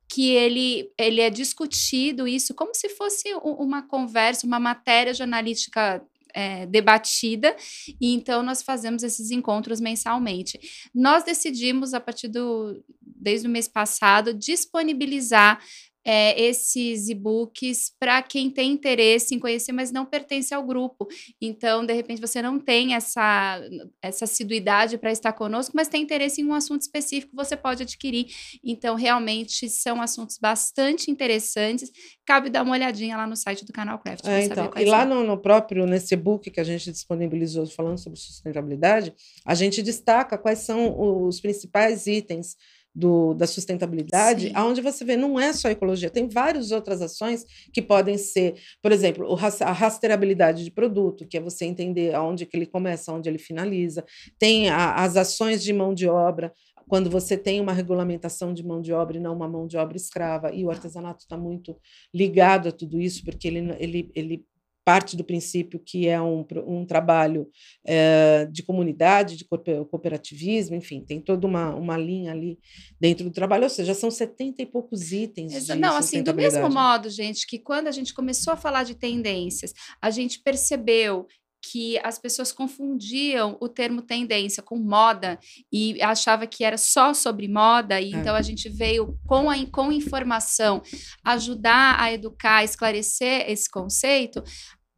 [0.07, 6.01] que ele, ele é discutido isso como se fosse uma conversa, uma matéria jornalística
[6.33, 7.55] é, debatida,
[7.99, 10.59] e então nós fazemos esses encontros mensalmente.
[10.93, 15.59] Nós decidimos, a partir do desde o mês passado, disponibilizar
[16.05, 21.07] é, esses e-books para quem tem interesse em conhecer, mas não pertence ao grupo.
[21.41, 23.59] Então, de repente, você não tem essa,
[24.01, 28.27] essa assiduidade para estar conosco, mas tem interesse em um assunto específico, você pode adquirir.
[28.63, 31.91] Então, realmente são assuntos bastante interessantes.
[32.23, 34.25] Cabe dar uma olhadinha lá no site do Canal Craft.
[34.27, 38.19] É, então, e lá no, no, próprio, nesse e-book que a gente disponibilizou falando sobre
[38.19, 39.11] sustentabilidade,
[39.43, 42.55] a gente destaca quais são os principais itens
[42.95, 44.57] do, da sustentabilidade, Sim.
[44.57, 48.91] onde você vê, não é só ecologia, tem várias outras ações que podem ser, por
[48.91, 53.37] exemplo, a rastreabilidade de produto, que é você entender aonde que ele começa, onde ele
[53.37, 54.05] finaliza,
[54.39, 56.53] tem a, as ações de mão de obra,
[56.87, 59.97] quando você tem uma regulamentação de mão de obra e não uma mão de obra
[59.97, 61.75] escrava, e o artesanato está muito
[62.13, 64.45] ligado a tudo isso, porque ele, ele, ele
[64.85, 67.49] parte do princípio que é um, um trabalho
[67.83, 72.59] é, de comunidade, de cooperativismo, enfim, tem toda uma, uma linha ali
[73.01, 75.53] dentro do trabalho, ou seja, são 70 e poucos itens.
[75.55, 78.93] Exa não, assim, do mesmo modo, gente, que quando a gente começou a falar de
[78.93, 81.25] tendências, a gente percebeu
[81.71, 85.39] que as pessoas confundiam o termo tendência com moda
[85.71, 88.17] e achava que era só sobre moda, e é.
[88.17, 90.81] então a gente veio com, a, com informação
[91.23, 94.43] ajudar a educar, esclarecer esse conceito.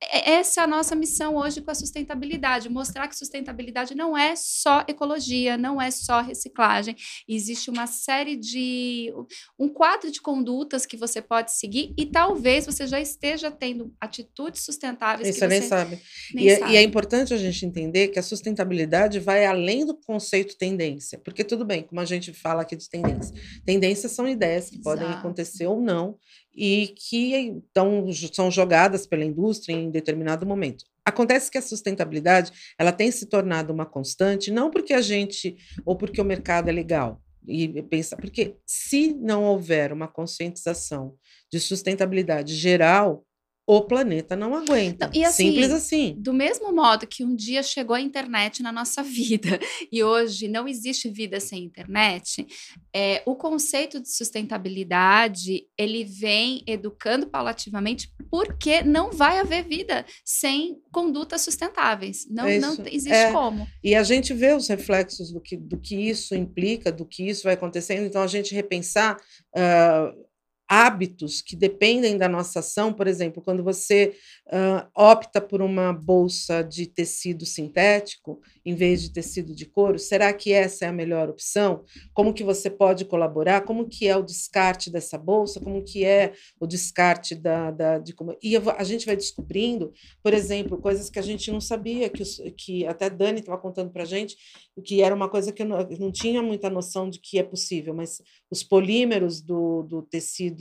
[0.01, 4.35] É, essa é a nossa missão hoje com a sustentabilidade, mostrar que sustentabilidade não é
[4.35, 6.95] só ecologia, não é só reciclagem.
[7.27, 9.11] Existe uma série de
[9.57, 14.61] um quadro de condutas que você pode seguir e talvez você já esteja tendo atitudes
[14.61, 15.99] sustentáveis Isso que você nem sabe.
[16.33, 16.71] Nem e, sabe.
[16.71, 21.17] É, e é importante a gente entender que a sustentabilidade vai além do conceito tendência,
[21.17, 23.33] porque tudo bem, como a gente fala aqui de tendência,
[23.65, 24.83] tendências são ideias que Exato.
[24.83, 26.17] podem acontecer ou não
[26.57, 30.83] e que então são jogadas pela indústria em determinado momento.
[31.05, 35.95] Acontece que a sustentabilidade ela tem se tornado uma constante, não porque a gente ou
[35.95, 41.15] porque o mercado é legal, e pensa, porque se não houver uma conscientização
[41.49, 43.25] de sustentabilidade geral,
[43.69, 45.11] o planeta não aguenta.
[45.13, 46.15] Não, assim, Simples assim.
[46.17, 49.59] Do mesmo modo que um dia chegou a internet na nossa vida
[49.91, 52.47] e hoje não existe vida sem internet,
[52.95, 60.77] é, o conceito de sustentabilidade ele vem educando paulativamente porque não vai haver vida sem
[60.89, 62.25] condutas sustentáveis.
[62.29, 63.67] Não, não existe é, como.
[63.83, 67.43] E a gente vê os reflexos do que, do que isso implica, do que isso
[67.43, 68.05] vai acontecendo.
[68.05, 69.17] Então, a gente repensar.
[69.53, 70.26] Uh,
[70.69, 74.15] hábitos que dependem da nossa ação, por exemplo, quando você
[74.47, 80.33] uh, opta por uma bolsa de tecido sintético em vez de tecido de couro, será
[80.33, 81.85] que essa é a melhor opção?
[82.13, 83.61] Como que você pode colaborar?
[83.61, 85.61] Como que é o descarte dessa bolsa?
[85.61, 90.33] Como que é o descarte da, da de como e a gente vai descobrindo, por
[90.33, 94.03] exemplo, coisas que a gente não sabia que, os, que até Dani estava contando para
[94.03, 94.35] gente
[94.83, 97.43] que era uma coisa que eu não, eu não tinha muita noção de que é
[97.43, 100.56] possível, mas os polímeros do, do tecido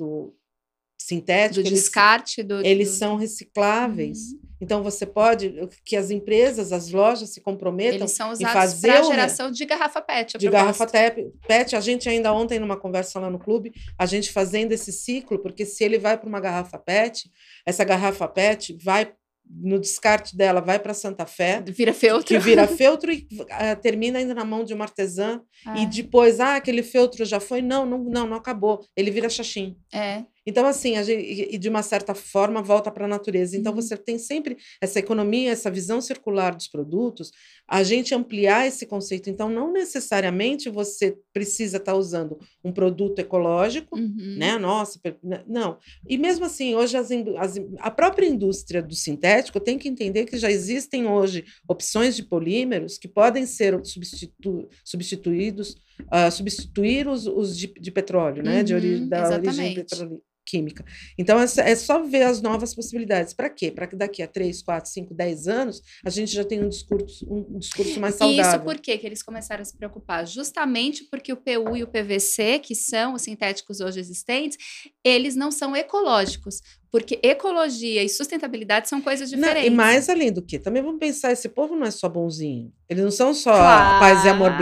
[0.99, 1.63] sintético.
[1.63, 2.67] Do descarte eles, do.
[2.67, 4.33] Eles são recicláveis.
[4.33, 4.47] Uhum.
[4.61, 8.89] Então você pode que as empresas, as lojas se comprometam eles são usados em fazer
[8.89, 10.39] para geração de garrafa PET.
[10.39, 11.77] De garrafa PET.
[11.77, 15.67] A gente ainda ontem numa conversa lá no clube, a gente fazendo esse ciclo, porque
[15.67, 17.31] se ele vai para uma garrafa PET,
[17.67, 19.13] essa garrafa PET vai
[19.49, 21.63] no descarte dela vai para Santa Fé.
[21.67, 22.27] Vira feltro.
[22.27, 25.41] Que vira feltro e uh, termina ainda na mão de uma artesã.
[25.65, 25.79] Ah.
[25.79, 27.63] E depois, ah, aquele feltro já foi.
[27.63, 28.85] Não, não, não, não acabou.
[28.97, 29.77] Ele vira xaxim.
[29.93, 30.25] É.
[30.47, 33.57] Então, assim, gente, e de uma certa forma volta para a natureza.
[33.57, 33.83] Então, uhum.
[33.83, 37.33] você tem sempre essa economia, essa visão circular dos produtos,
[37.69, 39.29] a gente ampliar esse conceito.
[39.29, 44.37] Então, não necessariamente você precisa estar tá usando um produto ecológico, uhum.
[44.39, 44.57] né?
[44.57, 45.79] Nossa, né, não.
[46.09, 50.39] E mesmo assim, hoje as, as, a própria indústria do sintético tem que entender que
[50.39, 57.59] já existem hoje opções de polímeros que podem ser substitu, substituídos, uh, substituir os, os
[57.59, 58.59] de, de petróleo, né?
[58.59, 59.49] Uhum, de ori, da exatamente.
[59.49, 60.85] origem petrolífera química.
[61.19, 63.35] Então, é só ver as novas possibilidades.
[63.35, 63.71] Para quê?
[63.71, 67.27] Para que daqui a 3, 4, 5, 10 anos a gente já tenha um discurso,
[67.29, 68.43] um discurso mais saudável.
[68.43, 70.27] Isso por quê que eles começaram a se preocupar?
[70.27, 74.57] Justamente porque o PU e o PVC, que são os sintéticos hoje existentes,
[75.05, 76.61] eles não são ecológicos.
[76.89, 79.63] Porque ecologia e sustentabilidade são coisas diferentes.
[79.65, 82.73] Não, e mais além do que, também vamos pensar, esse povo não é só bonzinho.
[82.89, 84.53] Eles não são só claro, paz e amor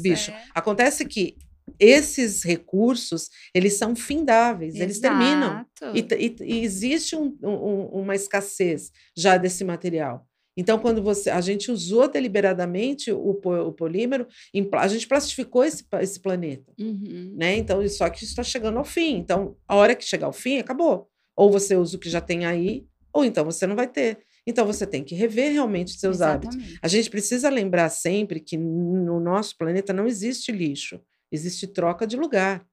[0.00, 0.30] bicho.
[0.30, 0.44] É.
[0.54, 1.36] Acontece que
[1.78, 4.84] esses recursos, eles são findáveis, Exato.
[4.84, 5.66] eles terminam.
[5.94, 10.26] E, e, e existe um, um, uma escassez já desse material.
[10.56, 14.26] Então, quando você, a gente usou deliberadamente o, o polímero,
[14.72, 16.72] a gente plastificou esse, esse planeta.
[16.80, 17.34] Uhum.
[17.36, 17.56] Né?
[17.56, 19.16] Então, só que isso está chegando ao fim.
[19.18, 21.10] Então, a hora que chegar ao fim, acabou.
[21.36, 24.18] Ou você usa o que já tem aí, ou então você não vai ter.
[24.46, 26.56] Então você tem que rever realmente os seus Exatamente.
[26.56, 26.78] hábitos.
[26.80, 31.00] A gente precisa lembrar sempre que no nosso planeta não existe lixo.
[31.30, 32.66] Existe troca de lugar.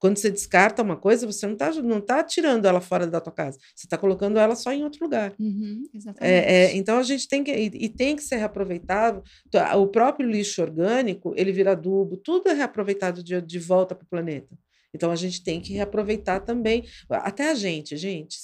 [0.00, 3.32] Quando você descarta uma coisa, você não está não tá tirando ela fora da tua
[3.32, 3.58] casa.
[3.76, 5.34] Você está colocando ela só em outro lugar.
[5.38, 5.82] Uhum,
[6.18, 7.52] é, é, então a gente tem que.
[7.52, 9.22] E, e, tem que ser reaproveitado.
[9.76, 14.08] O próprio lixo orgânico, ele vira adubo, tudo é reaproveitado de, de volta para o
[14.08, 14.56] planeta.
[14.92, 18.36] Então a gente tem que reaproveitar também, até a gente, gente,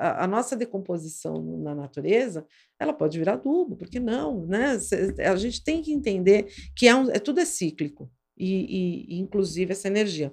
[0.00, 2.44] a, nossa decomposição na natureza,
[2.80, 4.76] ela pode virar adubo, porque não, né?
[5.18, 9.72] A gente tem que entender que é, um, é tudo é cíclico e, e, inclusive
[9.72, 10.32] essa energia.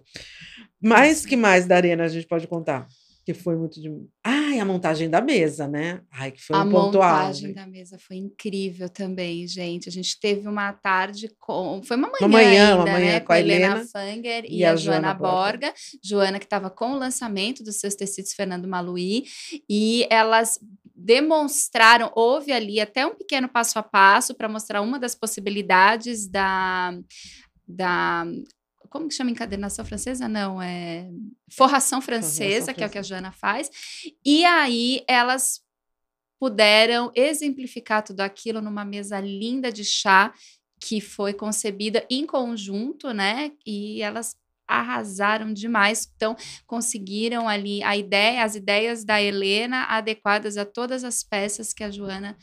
[0.82, 2.88] Mas que mais da arena a gente pode contar?
[3.24, 3.88] Que foi muito de.
[4.24, 6.02] Ai, a montagem da mesa, né?
[6.12, 9.88] Ai, que foi a um ponto A montagem da mesa foi incrível também, gente.
[9.88, 11.84] A gente teve uma tarde com.
[11.84, 13.20] Foi uma manhã, uma manhã, ainda, uma manhã né?
[13.20, 15.68] com a Helena, Helena Fanger e, e a, a Joana Borga.
[15.68, 15.74] Borga.
[16.04, 19.26] Joana, que estava com o lançamento dos seus tecidos Fernando Maluí.
[19.70, 20.58] E elas
[21.04, 26.94] demonstraram, houve ali até um pequeno passo a passo para mostrar uma das possibilidades da
[27.72, 28.26] da
[28.90, 30.28] como que chama encadenação francesa?
[30.28, 31.10] Não, é
[31.50, 33.72] forração francesa, Forração que é o que a Joana faz.
[34.24, 35.62] E aí elas
[36.38, 40.34] puderam exemplificar tudo aquilo numa mesa linda de chá
[40.78, 43.52] que foi concebida em conjunto, né?
[43.66, 44.36] E elas
[44.68, 46.12] arrasaram demais.
[46.16, 51.84] Então, conseguiram ali a ideia, as ideias da Helena adequadas a todas as peças que
[51.84, 52.36] a Joana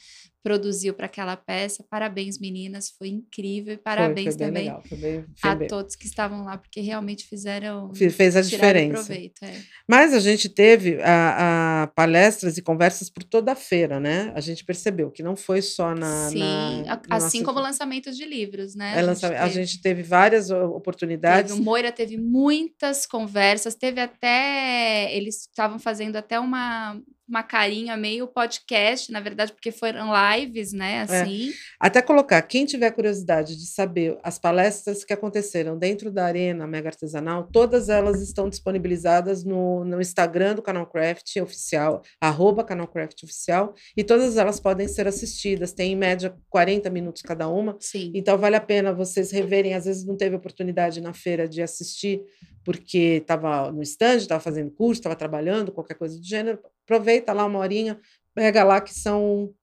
[0.49, 1.85] produziu para aquela peça.
[1.91, 3.75] Parabéns, meninas, foi incrível.
[3.75, 5.69] E parabéns foi, foi também legal, bem, a bem.
[5.69, 7.93] todos que estavam lá, porque realmente fizeram.
[7.95, 9.05] Fez a diferença.
[9.05, 9.61] Proveito, é.
[9.87, 14.33] Mas a gente teve a, a, palestras e conversas por toda a feira, né?
[14.35, 16.31] A gente percebeu que não foi só na.
[16.31, 18.95] Sim, na, assim como lançamentos de livros, né?
[18.95, 21.53] A, gente, teve, a gente teve várias oportunidades.
[21.53, 25.15] Teve, o Moira teve muitas conversas, teve até.
[25.15, 26.99] Eles estavam fazendo até uma
[27.29, 30.95] uma carinha meio podcast, na verdade, porque foram lives, né?
[30.95, 31.01] É.
[31.01, 31.51] Assim.
[31.51, 31.53] É.
[31.79, 36.89] Até colocar, quem tiver curiosidade de saber as palestras que aconteceram dentro da Arena Mega
[36.89, 43.25] Artesanal, todas elas estão disponibilizadas no, no Instagram do Canal Craft Oficial, arroba Canal Craft
[43.25, 45.73] Oficial, e todas elas podem ser assistidas.
[45.73, 47.77] Tem em média 40 minutos cada uma.
[47.79, 48.11] Sim.
[48.15, 49.75] Então vale a pena vocês reverem.
[49.75, 52.23] Às vezes não teve oportunidade na feira de assistir,
[52.65, 57.45] porque estava no stand, estava fazendo curso, estava trabalhando, qualquer coisa do gênero aproveita lá
[57.45, 58.01] uma horinha,
[58.35, 59.55] pega lá que são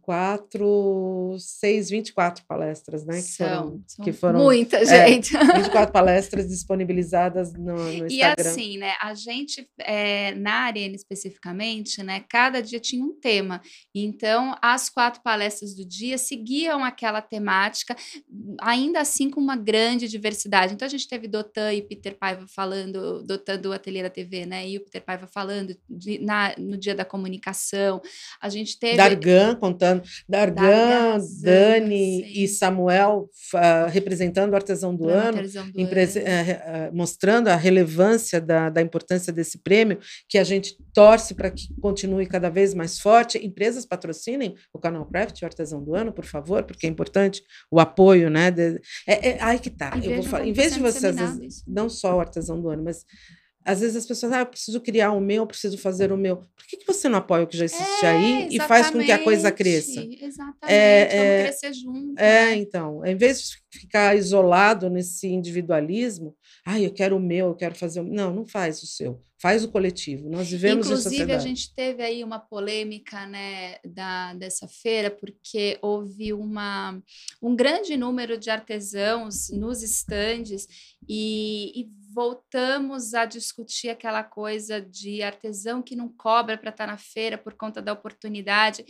[0.00, 3.16] quatro, seis, 24 palestras, né?
[3.16, 5.36] Que são, foram, são que foram muita é, gente.
[5.36, 8.10] 24 palestras disponibilizadas no, no Instagram.
[8.10, 8.94] E assim, né?
[9.00, 12.24] A gente, é, na Arena especificamente, né?
[12.28, 13.60] Cada dia tinha um tema.
[13.94, 17.96] Então, as quatro palestras do dia seguiam aquela temática,
[18.60, 20.74] ainda assim com uma grande diversidade.
[20.74, 24.68] Então, a gente teve Dotan e Peter Paiva falando, Dotan do Ateliê da TV, né?
[24.68, 28.00] E o Peter Paiva falando de, na, no dia da comunicação.
[28.40, 28.96] A gente teve...
[28.96, 32.42] Dargan contando, Dargan, Dani sim.
[32.42, 35.90] e Samuel uh, representando o artesão do ano, artesão do ano.
[35.90, 41.68] Uh, mostrando a relevância da, da importância desse prêmio, que a gente torce para que
[41.80, 43.44] continue cada vez mais forte.
[43.44, 47.80] Empresas patrocinem o canal Craft, o artesão do ano, por favor, porque é importante o
[47.80, 48.50] apoio, né?
[48.50, 49.92] De, é, é, ai que tá.
[50.02, 52.84] Eu vou falar, em vez de você, às vezes, não só o artesão do ano,
[52.84, 53.04] mas
[53.64, 56.36] às vezes as pessoas, ah, eu preciso criar o meu, eu preciso fazer o meu.
[56.36, 58.98] Por que, que você não apoia o que já existe é, aí e faz com
[58.98, 60.00] que a coisa cresça?
[60.00, 62.18] Exatamente, é, vamos é, crescer junto.
[62.18, 62.56] É, né?
[62.56, 67.74] então, em vez de ficar isolado nesse individualismo, ah, eu quero o meu, eu quero
[67.74, 68.14] fazer o meu.
[68.14, 70.28] Não, não faz o seu, faz o coletivo.
[70.28, 76.32] Nós vivemos Inclusive, a gente teve aí uma polêmica né, da, dessa feira, porque houve
[76.32, 76.98] uma,
[77.42, 80.66] um grande número de artesãos nos estandes
[81.08, 86.92] e, e voltamos a discutir aquela coisa de artesão que não cobra para estar tá
[86.92, 88.84] na feira por conta da oportunidade.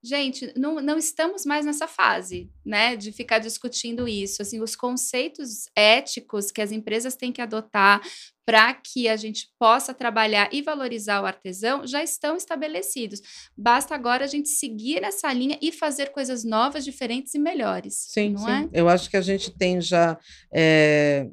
[0.00, 4.40] Gente, não, não estamos mais nessa fase, né, de ficar discutindo isso.
[4.40, 8.00] Assim, os conceitos éticos que as empresas têm que adotar
[8.46, 13.20] para que a gente possa trabalhar e valorizar o artesão já estão estabelecidos.
[13.56, 18.06] Basta agora a gente seguir essa linha e fazer coisas novas, diferentes e melhores.
[18.08, 18.70] Sim, não sim.
[18.72, 18.80] é?
[18.80, 20.16] Eu acho que a gente tem já
[20.54, 21.28] é,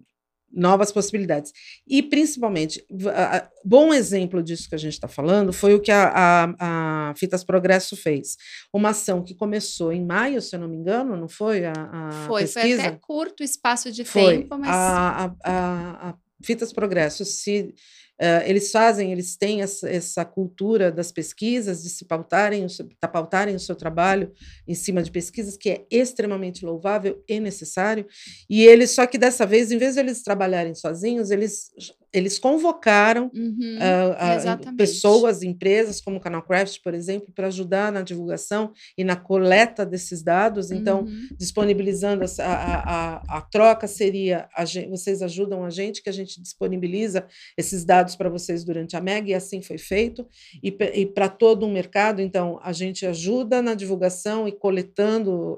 [0.55, 1.51] novas possibilidades.
[1.85, 6.55] E, principalmente, a, bom exemplo disso que a gente está falando foi o que a,
[6.59, 8.37] a, Fitas Progresso fez.
[8.73, 11.65] Uma ação que começou em maio, se eu não me engano, não foi?
[11.65, 12.81] A, foi, pesquisa?
[12.81, 14.39] foi até curto espaço de foi.
[14.39, 14.69] tempo, mas.
[14.71, 17.73] A, Fitas Progresso se
[18.45, 22.65] eles fazem, eles têm essa, essa, cultura das pesquisas, de se pautarem,
[23.11, 24.31] pautarem o seu trabalho
[24.67, 28.05] em cima de pesquisas, que é extremamente louvável e necessário.
[28.49, 31.71] E eles, só que dessa vez, em vez de eles trabalharem sozinhos, eles
[32.15, 37.91] eles convocaram uhum, uh, uh, pessoas, empresas como o Canal Craft, por exemplo, para ajudar
[37.91, 40.71] na divulgação e na coleta desses dados.
[40.71, 41.27] Então, uhum.
[41.37, 46.13] disponibilizando a, a, a, a, troca seria a gente, vocês ajudam a gente, que a
[46.13, 47.25] gente disponibiliza
[47.57, 50.25] esses dados para vocês durante a MEG, e assim foi feito.
[50.63, 55.57] E, e para todo o mercado, então, a gente ajuda na divulgação e coletando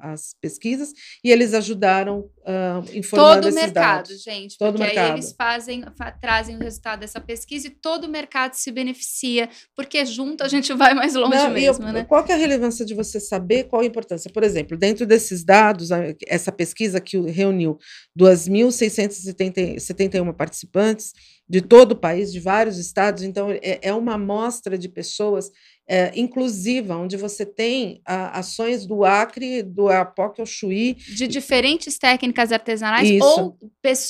[0.00, 4.22] as pesquisas, e eles ajudaram uh, informando todo esses mercado, dados.
[4.22, 5.06] gente, todo porque mercado.
[5.06, 5.83] aí eles fazem
[6.20, 10.72] trazem o resultado dessa pesquisa e todo o mercado se beneficia, porque junto a gente
[10.72, 12.04] vai mais longe Não, mesmo, eu, né?
[12.04, 14.30] Qual é a relevância de você saber qual a importância?
[14.30, 15.90] Por exemplo, dentro desses dados,
[16.26, 17.78] essa pesquisa que reuniu
[18.18, 21.12] 2.671 participantes
[21.48, 25.50] de todo o país, de vários estados, então é, é uma amostra de pessoas
[25.86, 30.94] é, inclusiva, onde você tem a, ações do Acre, do Apoque ao Chuí.
[30.94, 33.58] De diferentes técnicas artesanais ou,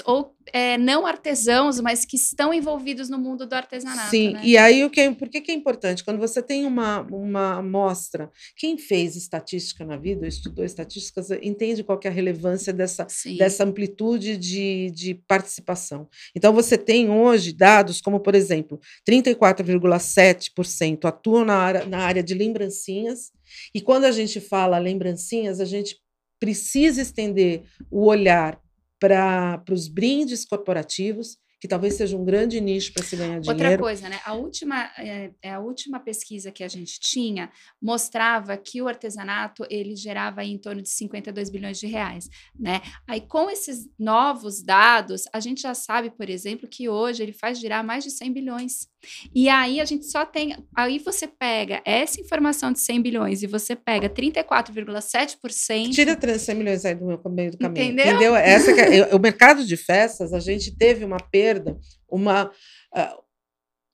[0.06, 4.10] ou é, não artesãos, mas que estão envolvidos no mundo do artesanato.
[4.10, 4.40] Sim, né?
[4.44, 6.04] e aí o que é, por que, que é importante?
[6.04, 12.00] Quando você tem uma, uma amostra, quem fez estatística na vida, estudou estatísticas, entende qual
[12.04, 13.06] é a relevância dessa,
[13.38, 16.08] dessa amplitude de, de participação.
[16.34, 22.34] Então, você tem hoje dados como, por exemplo, 34,7% atuam na área, na área de
[22.34, 23.32] lembrancinhas,
[23.74, 25.96] e quando a gente fala lembrancinhas, a gente
[26.40, 28.60] precisa estender o olhar
[28.98, 33.62] para os brindes corporativos, que talvez seja um grande nicho para se ganhar dinheiro.
[33.62, 34.20] Outra coisa, né?
[34.26, 39.96] A última, é, a última pesquisa que a gente tinha mostrava que o artesanato ele
[39.96, 42.82] gerava em torno de 52 bilhões de reais, né?
[43.08, 47.58] Aí com esses novos dados, a gente já sabe, por exemplo, que hoje ele faz
[47.58, 48.86] girar mais de 100 bilhões.
[49.34, 50.56] E aí a gente só tem.
[50.74, 55.90] Aí você pega essa informação de 100 bilhões e você pega 34,7%.
[55.92, 57.86] Tira 100 milhões aí do meu meio do caminho.
[57.86, 58.06] Entendeu?
[58.06, 58.36] Entendeu?
[58.36, 62.50] Essa é, o mercado de festas, a gente teve uma perda, uma.
[62.94, 63.23] Uh,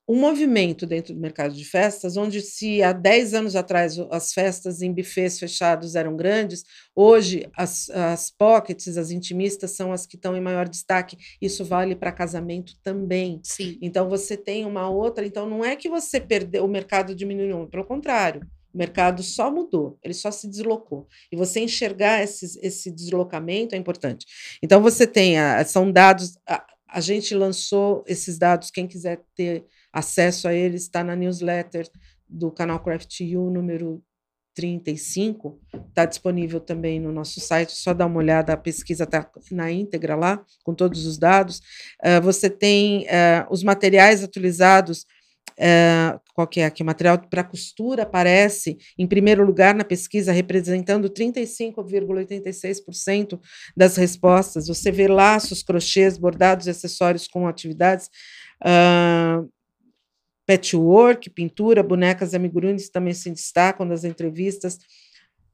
[0.09, 4.83] um movimento dentro do mercado de festas, onde se há 10 anos atrás as festas
[4.83, 6.65] em bufês fechados eram grandes,
[6.97, 11.17] hoje as, as pockets, as intimistas, são as que estão em maior destaque.
[11.41, 13.41] Isso vale para casamento também.
[13.45, 13.79] Sim.
[13.81, 15.25] Então você tem uma outra.
[15.25, 18.43] Então não é que você perdeu, o mercado diminuiu, pelo contrário.
[18.73, 21.09] O mercado só mudou, ele só se deslocou.
[21.31, 24.25] E você enxergar esses, esse deslocamento é importante.
[24.63, 29.67] Então, você tem, a, são dados, a, a gente lançou esses dados, quem quiser ter
[29.93, 31.89] acesso a eles, está na newsletter
[32.29, 34.03] do canal Craft U número
[34.55, 39.73] 35, está disponível também no nosso site, só dá uma olhada, a pesquisa está na
[39.73, 41.63] íntegra lá, com todos os dados.
[42.05, 45.07] Uh, você tem uh, os materiais utilizados,
[45.53, 46.85] uh, qual que é aqui?
[46.85, 53.41] Material para costura aparece em primeiro lugar na pesquisa, representando 35,86%
[53.77, 54.67] das respostas.
[54.67, 58.11] Você vê laços, crochês, bordados e acessórios com atividades.
[58.63, 59.49] Uh,
[60.51, 64.79] patchwork, pintura, bonecas e amigurumis também se destacam nas entrevistas.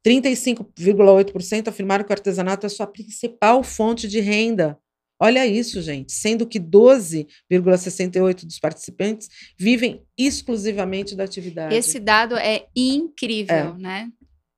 [0.06, 4.78] 35,8% afirmaram que o artesanato é sua principal fonte de renda.
[5.20, 9.28] Olha isso, gente, sendo que 12,68% dos participantes
[9.58, 11.74] vivem exclusivamente da atividade.
[11.74, 13.78] Esse dado é incrível, é.
[13.78, 14.08] né?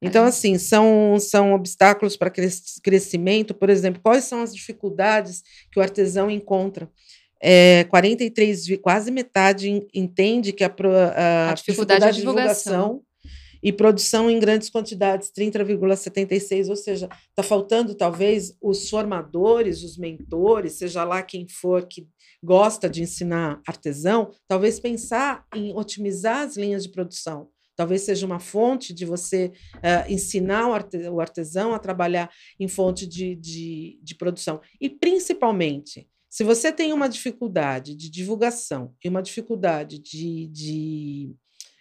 [0.01, 3.53] Então, assim, são, são obstáculos para crescimento.
[3.53, 6.89] Por exemplo, quais são as dificuldades que o artesão encontra?
[7.41, 10.75] É, 43, quase metade entende que a,
[11.17, 13.03] a, a dificuldade, de divulgação, divulgação
[13.63, 20.75] e produção em grandes quantidades, 30,76, ou seja, está faltando talvez os formadores, os mentores,
[20.75, 22.07] seja lá quem for que
[22.43, 27.49] gosta de ensinar artesão, talvez pensar em otimizar as linhas de produção.
[27.75, 33.37] Talvez seja uma fonte de você uh, ensinar o artesão a trabalhar em fonte de,
[33.37, 34.61] de, de produção.
[34.81, 41.35] E, principalmente, se você tem uma dificuldade de divulgação e uma dificuldade de, de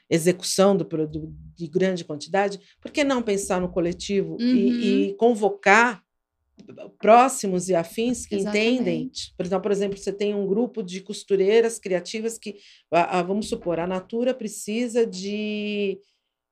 [0.09, 4.55] execução do produto de grande quantidade, por que não pensar no coletivo uhum.
[4.55, 6.01] e, e, convocar
[6.99, 8.73] próximos e afins que Exatamente.
[8.73, 9.11] entendem?
[9.35, 12.55] Por exemplo, por exemplo, você tem um grupo de costureiras criativas que,
[13.25, 15.99] vamos supor, a Natura precisa de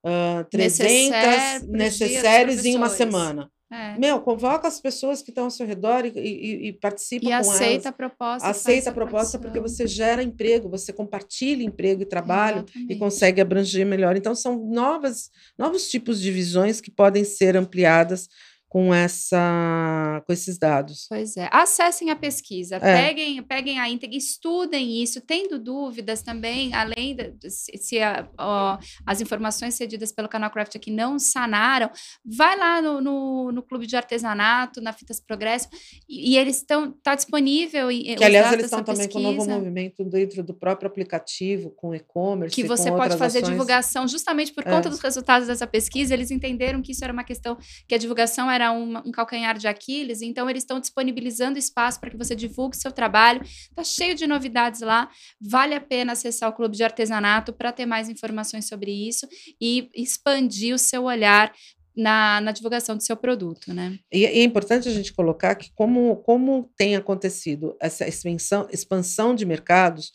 [0.05, 3.49] uh, 300 necessários em uma semana.
[3.71, 3.97] É.
[3.97, 7.35] Meu, convoca as pessoas que estão ao seu redor e, e, e participa e com
[7.35, 7.85] aceita elas.
[7.87, 8.47] a proposta.
[8.47, 12.93] Aceita a proposta porque você gera emprego, você compartilha emprego e trabalho Exatamente.
[12.93, 14.15] e consegue abranger melhor.
[14.15, 18.29] Então, são novas, novos tipos de visões que podem ser ampliadas
[18.75, 21.05] com essa com esses dados.
[21.07, 21.47] Pois é.
[21.49, 22.79] Acessem a pesquisa, é.
[22.79, 29.21] peguem, peguem a íntegra, estudem isso, tendo dúvidas também, além de, se a, ó, as
[29.21, 31.89] informações cedidas pelo canal Craft aqui não sanaram,
[32.25, 35.69] vai lá no, no, no Clube de Artesanato, na Fitas Progresso,
[36.09, 39.23] e, e eles estão tá disponível que aliás eles estão também pesquisa.
[39.23, 43.51] com um novo movimento dentro do próprio aplicativo com e-commerce, que você pode fazer ações.
[43.51, 44.69] divulgação justamente por é.
[44.69, 47.57] conta dos resultados dessa pesquisa, eles entenderam que isso era uma questão
[47.87, 52.09] que a divulgação era um, um calcanhar de Aquiles, então eles estão disponibilizando espaço para
[52.09, 53.41] que você divulgue seu trabalho.
[53.43, 55.09] Está cheio de novidades lá.
[55.41, 59.27] Vale a pena acessar o Clube de Artesanato para ter mais informações sobre isso
[59.59, 61.53] e expandir o seu olhar
[61.95, 63.97] na, na, divulgação do seu produto, né?
[64.11, 69.45] E, é importante a gente colocar que como, como tem acontecido essa expansão, expansão de
[69.45, 70.11] mercados,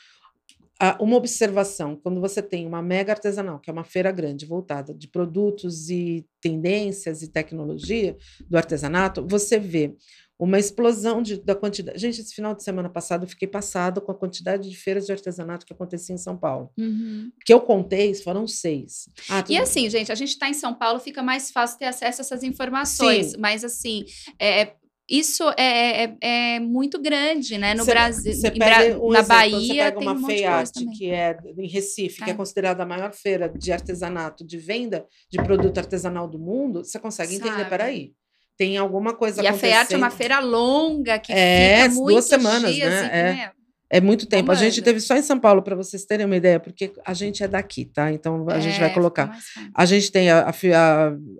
[0.99, 5.09] uma observação, quando você tem uma mega artesanal, que é uma feira grande voltada de
[5.09, 8.17] produtos e tendências e tecnologia
[8.49, 9.95] do artesanato, você vê
[10.41, 11.99] uma explosão de, da quantidade.
[11.99, 15.13] Gente, esse final de semana passado eu fiquei passado com a quantidade de feiras de
[15.13, 16.71] artesanato que acontecia em São Paulo.
[16.79, 17.31] Uhum.
[17.45, 19.07] Que eu contei, foram seis.
[19.29, 22.23] Ah, e assim, gente, a gente está em São Paulo, fica mais fácil ter acesso
[22.23, 23.33] a essas informações.
[23.33, 23.37] Sim.
[23.39, 24.07] Mas assim,
[24.41, 24.73] é,
[25.11, 27.75] isso é, é, é, muito grande, né?
[27.75, 31.11] No cê, Brasil, cê Bra um na exemplo, Bahia pega tem uma um feiate que
[31.11, 32.25] é em Recife, é.
[32.27, 36.85] que é considerada a maior feira de artesanato, de venda de produto artesanal do mundo,
[36.85, 37.49] você consegue Sabe.
[37.49, 38.13] entender, peraí,
[38.57, 39.69] tem alguma coisa e acontecendo.
[39.69, 43.01] E a feiate é uma feira longa, que é, fica duas semanas, né?
[43.01, 43.53] Assim, é.
[43.93, 44.53] É muito tempo.
[44.53, 47.43] A gente teve só em São Paulo, para vocês terem uma ideia, porque a gente
[47.43, 48.13] é daqui, tá?
[48.13, 49.37] Então a é, gente vai é, colocar.
[49.75, 50.53] A gente tem a, a,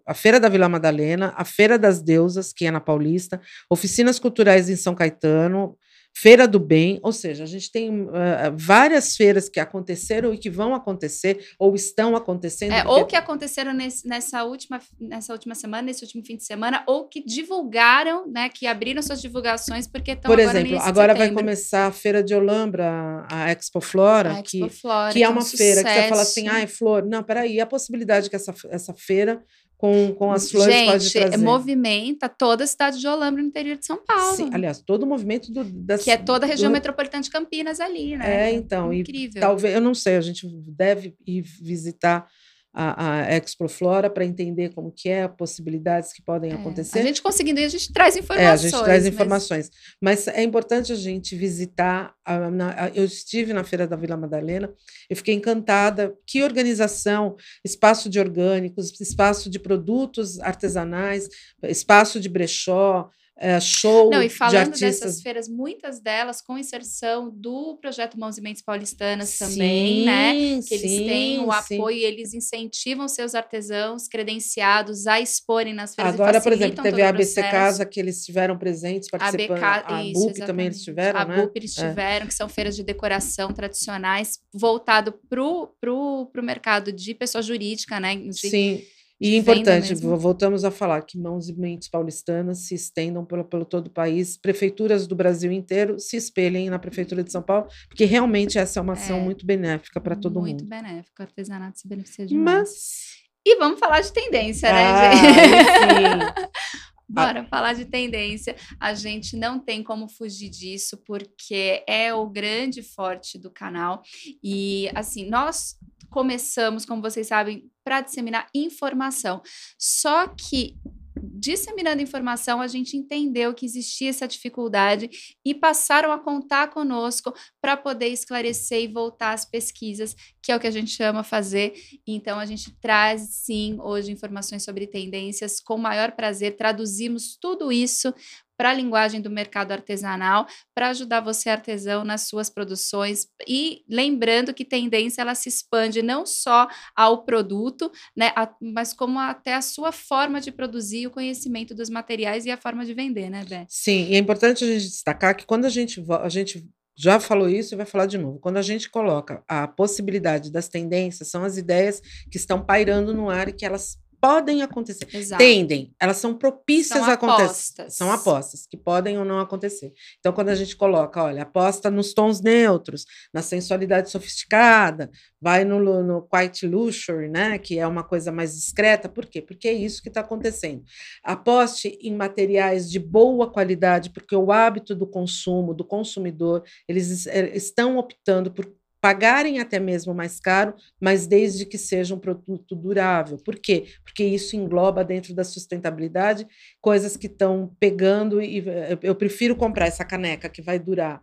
[0.05, 3.41] a, Feira da Vila Madalena, a Feira das Deusas, que é na Paulista,
[3.71, 5.77] oficinas culturais em São Caetano,
[6.13, 8.11] Feira do Bem, ou seja, a gente tem uh,
[8.55, 12.73] várias feiras que aconteceram e que vão acontecer ou estão acontecendo.
[12.73, 13.01] É, porque...
[13.01, 17.09] Ou que aconteceram nesse, nessa, última, nessa última semana, nesse último fim de semana, ou
[17.09, 21.93] que divulgaram, né, que abriram suas divulgações porque estão Por exemplo, agora vai começar a
[21.93, 25.83] Feira de Olambra, a Expo Flora, a Expo que, Flora, que é, é uma feira
[25.83, 27.07] que você fala assim, ah, é flor.
[27.07, 29.43] Não, peraí, a possibilidade que essa, essa feira
[29.81, 31.37] com, com as flores Gente, pode trazer.
[31.39, 34.37] movimenta toda a cidade de Olambra no interior de São Paulo.
[34.37, 36.75] Sim, aliás, todo o movimento do, das, que é toda a região do...
[36.75, 38.51] metropolitana de Campinas ali, né?
[38.51, 39.39] É, então, incrível.
[39.39, 42.29] E, talvez, eu não sei, a gente deve ir visitar
[42.73, 47.01] a, a Expo Flora para entender como que é, possibilidades que podem é, acontecer.
[47.01, 48.47] A gente conseguindo ir, a gente traz informações.
[48.47, 49.71] É, a gente traz informações.
[50.01, 52.15] Mas, mas é importante a gente visitar.
[52.25, 54.73] A, na, a, eu estive na Feira da Vila Madalena,
[55.09, 56.15] eu fiquei encantada.
[56.27, 61.29] Que organização, espaço de orgânicos, espaço de produtos artesanais,
[61.65, 63.11] espaço de brechó,
[63.43, 68.37] é, show Não, e falando de dessas feiras, muitas delas com inserção do projeto Mãos
[68.37, 70.35] e Mentes Paulistanas sim, também, né?
[70.57, 72.05] Que sim, eles têm o apoio, sim.
[72.05, 76.13] eles incentivam seus artesãos credenciados a exporem nas feiras.
[76.13, 79.65] Agora, por exemplo, teve a ABC Casa que eles estiveram presentes participando.
[79.65, 81.35] A, BK, a isso, BUP também eles tiveram, a né?
[81.35, 81.89] A BUP eles é.
[81.89, 88.17] tiveram, que são feiras de decoração tradicionais, voltado para o mercado de pessoa jurídica, né?
[88.17, 88.83] De, sim
[89.21, 93.89] e importante, voltamos a falar que mãos e mentes paulistanas se estendam pelo, pelo todo
[93.89, 98.59] o país, prefeituras do Brasil inteiro se espelhem na Prefeitura de São Paulo, porque realmente
[98.59, 100.71] essa é uma ação é, muito benéfica para todo muito mundo.
[100.71, 102.69] Muito benéfico, o artesanato se beneficia demais.
[102.71, 103.21] Mas...
[103.45, 106.51] E vamos falar de tendência, né, ah, gente?
[107.13, 108.55] Bora falar de tendência.
[108.79, 114.03] A gente não tem como fugir disso, porque é o grande forte do canal.
[114.43, 115.77] E, assim, nós
[116.09, 119.43] começamos, como vocês sabem, para disseminar informação.
[119.79, 120.77] Só que
[121.23, 125.11] disseminando informação, a gente entendeu que existia essa dificuldade
[125.45, 130.61] e passaram a contar conosco para poder esclarecer e voltar às pesquisas, que é o
[130.61, 131.75] que a gente ama fazer.
[132.07, 138.13] Então, a gente traz, sim, hoje informações sobre tendências com maior prazer, traduzimos tudo isso
[138.61, 144.53] para a linguagem do mercado artesanal, para ajudar você artesão nas suas produções e lembrando
[144.53, 149.63] que tendência ela se expande não só ao produto, né, a, mas como até a
[149.63, 153.65] sua forma de produzir, o conhecimento dos materiais e a forma de vender, né, Bé?
[153.67, 157.49] Sim, e é importante a gente destacar que quando a gente a gente já falou
[157.49, 158.39] isso e vai falar de novo.
[158.41, 163.31] Quando a gente coloca a possibilidade das tendências, são as ideias que estão pairando no
[163.31, 165.07] ar e que elas podem acontecer.
[165.13, 165.43] Exato.
[165.43, 167.91] Tendem, elas são propícias são a acontecer.
[167.91, 169.93] São apostas que podem ou não acontecer.
[170.19, 175.11] Então, quando a gente coloca, olha, aposta nos tons neutros, na sensualidade sofisticada,
[175.41, 179.09] vai no, no quiet luxury, né, que é uma coisa mais discreta.
[179.09, 179.41] Por quê?
[179.41, 180.83] Porque é isso que está acontecendo.
[181.25, 187.57] Aposte em materiais de boa qualidade, porque o hábito do consumo, do consumidor, eles eh,
[187.57, 193.39] estão optando por pagarem até mesmo mais caro, mas desde que seja um produto durável.
[193.39, 193.87] Por quê?
[194.05, 196.47] Porque isso engloba dentro da sustentabilidade
[196.81, 198.65] coisas que estão pegando e
[199.03, 201.23] eu prefiro comprar essa caneca que vai durar.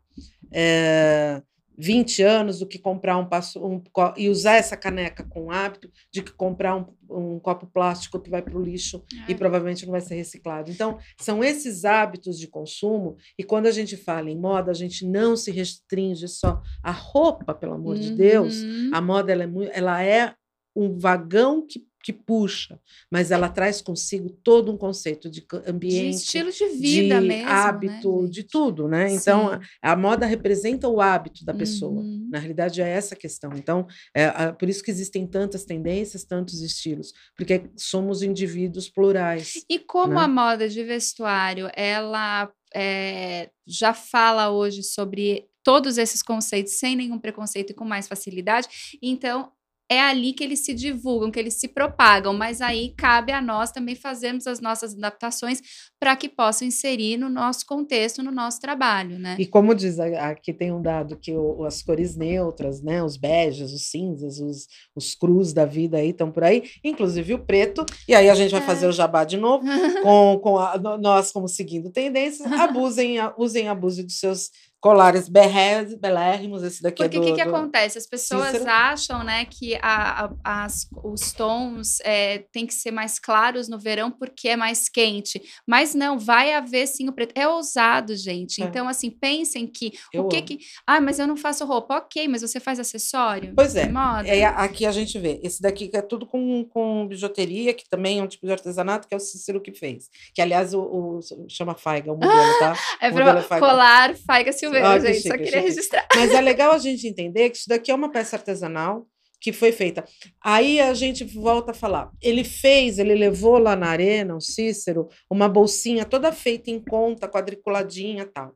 [0.52, 1.42] É,
[1.78, 3.82] 20 anos do que comprar um passo um,
[4.16, 8.42] e usar essa caneca com hábito de que comprar um, um copo plástico que vai
[8.42, 9.32] para o lixo é.
[9.32, 10.72] e provavelmente não vai ser reciclado.
[10.72, 15.06] Então, são esses hábitos de consumo, e quando a gente fala em moda, a gente
[15.06, 18.02] não se restringe só à roupa, pelo amor uhum.
[18.02, 18.62] de Deus.
[18.62, 18.92] Uhum.
[18.94, 20.34] A moda ela é, ela é
[20.76, 22.80] um vagão que que puxa,
[23.12, 27.43] mas ela traz consigo todo um conceito de ambiente, de estilo de vida de mesmo,
[27.45, 29.14] né, hábito, né, de tudo, né?
[29.14, 31.99] Então a, a, moda representa o hábito da pessoa.
[31.99, 32.30] Uhum.
[32.32, 33.51] Na realidade é essa a questão.
[33.58, 39.66] Então é por isso que existem tantas tendências, tantos estilos, porque somos indivíduos plurais.
[39.70, 40.22] E como né?
[40.22, 47.20] a moda de vestuário ela é, já fala hoje sobre todos esses conceitos sem nenhum
[47.20, 48.97] preconceito e com mais facilidade.
[49.01, 49.51] Então,
[49.90, 53.72] é ali que eles se divulgam, que eles se propagam, mas aí cabe a nós
[53.72, 55.62] também fazermos as nossas adaptações
[56.00, 59.36] para que possam inserir no nosso contexto, no nosso trabalho, né?
[59.40, 63.72] E como diz aqui tem um dado que o, as cores neutras, né, os beges,
[63.72, 68.14] os cinzas, os, os crus da vida aí estão por aí, inclusive o preto, e
[68.14, 68.66] aí a gente vai é.
[68.66, 69.66] fazer o jabá de novo,
[70.04, 74.50] com, com a, nós como seguindo tendências, abusem, usem abuso dos seus
[74.80, 77.20] colares belérrimos, esse daqui Porque é.
[77.20, 77.98] Porque o que, que acontece?
[77.98, 78.70] As pessoas Cícero.
[78.70, 83.80] acham, né, que a, a, as, os tons é, tem que ser mais claros no
[83.80, 85.42] verão porque é mais quente.
[85.68, 87.34] Mas não, vai haver sim o preto.
[87.36, 88.62] É ousado, gente.
[88.62, 88.66] É.
[88.66, 90.46] Então, assim, pensem que eu o que amo.
[90.46, 90.60] que...
[90.86, 91.98] Ah, mas eu não faço roupa.
[91.98, 93.54] Ok, mas você faz acessório?
[93.56, 93.90] Pois é.
[93.90, 94.28] Moda?
[94.28, 95.40] é aqui a gente vê.
[95.44, 99.08] Esse daqui que é tudo com, com bijuteria, que também é um tipo de artesanato,
[99.08, 100.10] que é o Cícero que fez.
[100.34, 101.20] Que, aliás, o, o
[101.50, 102.76] chama Faiga, o modelo, tá?
[103.02, 105.16] é para é colar Faiga Silveira ah, gente.
[105.16, 105.68] Chique, só queria chique.
[105.68, 106.08] registrar.
[106.16, 109.08] Mas é legal a gente entender que isso daqui é uma peça artesanal
[109.40, 110.04] que foi feita.
[110.44, 112.12] Aí a gente volta a falar.
[112.22, 117.28] Ele fez, ele levou lá na arena, o Cícero, uma bolsinha toda feita em conta,
[117.28, 118.56] quadriculadinha tal.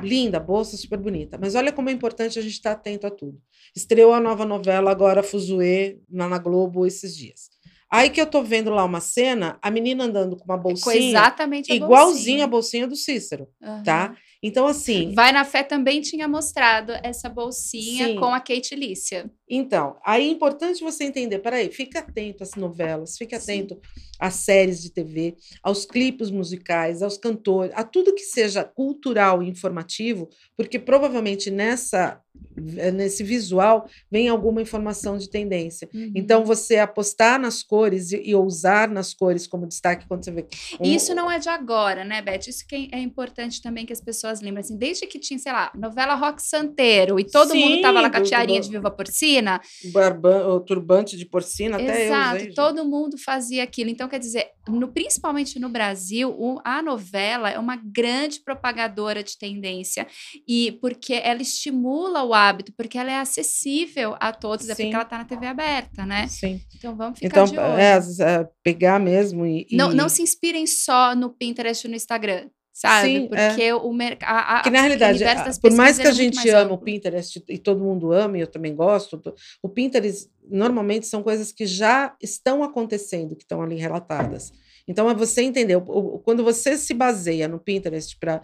[0.00, 1.36] Linda, bolsa super bonita.
[1.40, 3.40] Mas olha como é importante a gente estar atento a tudo.
[3.74, 7.50] Estreou a nova novela agora, Fuzue, na Globo, esses dias.
[7.90, 11.10] Aí que eu tô vendo lá uma cena, a menina andando com uma bolsinha.
[11.10, 12.44] exatamente a igualzinha bolsinha.
[12.44, 13.82] a bolsinha do Cícero, uhum.
[13.82, 14.16] tá?
[14.42, 15.14] Então, assim.
[15.14, 18.16] Vai na Fé também tinha mostrado essa bolsinha sim.
[18.16, 19.30] com a Kate Lícia.
[19.48, 24.02] Então, aí é importante você entender, peraí, fica atento às novelas, fique atento sim.
[24.18, 29.48] às séries de TV, aos clipes musicais, aos cantores, a tudo que seja cultural e
[29.48, 32.20] informativo, porque provavelmente nessa
[32.56, 35.88] nesse visual vem alguma informação de tendência.
[35.92, 36.12] Uhum.
[36.14, 40.46] Então, você apostar nas cores e, e, ousar nas cores como destaque quando você vê.
[40.78, 40.84] Um...
[40.84, 42.48] Isso não é de agora, né, Beth?
[42.48, 44.60] Isso que é importante também que as pessoas lembrem.
[44.60, 48.10] Assim, desde que tinha, sei lá, novela Rock Santeiro e todo Sim, mundo tava lá
[48.10, 49.60] com a tiarinha do, de viva porcina.
[49.92, 53.90] Barban, o turbante de porcina, até Exato, eu usei, todo mundo fazia aquilo.
[53.90, 59.36] Então, quer dizer, no, principalmente no Brasil, o, a novela é uma grande propagadora de
[59.36, 60.06] tendência.
[60.46, 64.72] E porque ela estimula o hábito, porque ela é acessível a todos, Sim.
[64.72, 66.28] é porque ela está na TV aberta, né?
[66.28, 66.60] Sim.
[66.76, 67.78] Então vamos ficar então, de olho.
[67.78, 69.76] É, é, pegar mesmo e, e...
[69.76, 73.08] Não, não se inspirem só no Pinterest e no Instagram sabe?
[73.08, 73.74] Sim, Porque é.
[73.74, 74.64] o mercado.
[74.64, 75.22] Que na realidade,
[75.60, 78.74] por mais que a gente ama o Pinterest e todo mundo ama, e eu também
[78.74, 79.20] gosto,
[79.62, 84.52] o Pinterest normalmente são coisas que já estão acontecendo, que estão ali relatadas.
[84.88, 85.80] Então, é você entender,
[86.24, 88.42] quando você se baseia no Pinterest para.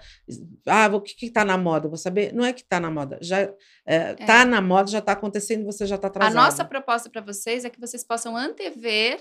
[0.64, 1.88] Ah, o que está na moda?
[1.88, 2.32] Vou saber.
[2.32, 3.54] Não é que está na moda, já está
[3.84, 4.14] é, é.
[4.14, 6.38] Tá na moda, já está acontecendo, você já está atrasado.
[6.38, 9.18] A nossa proposta para vocês é que vocês possam antever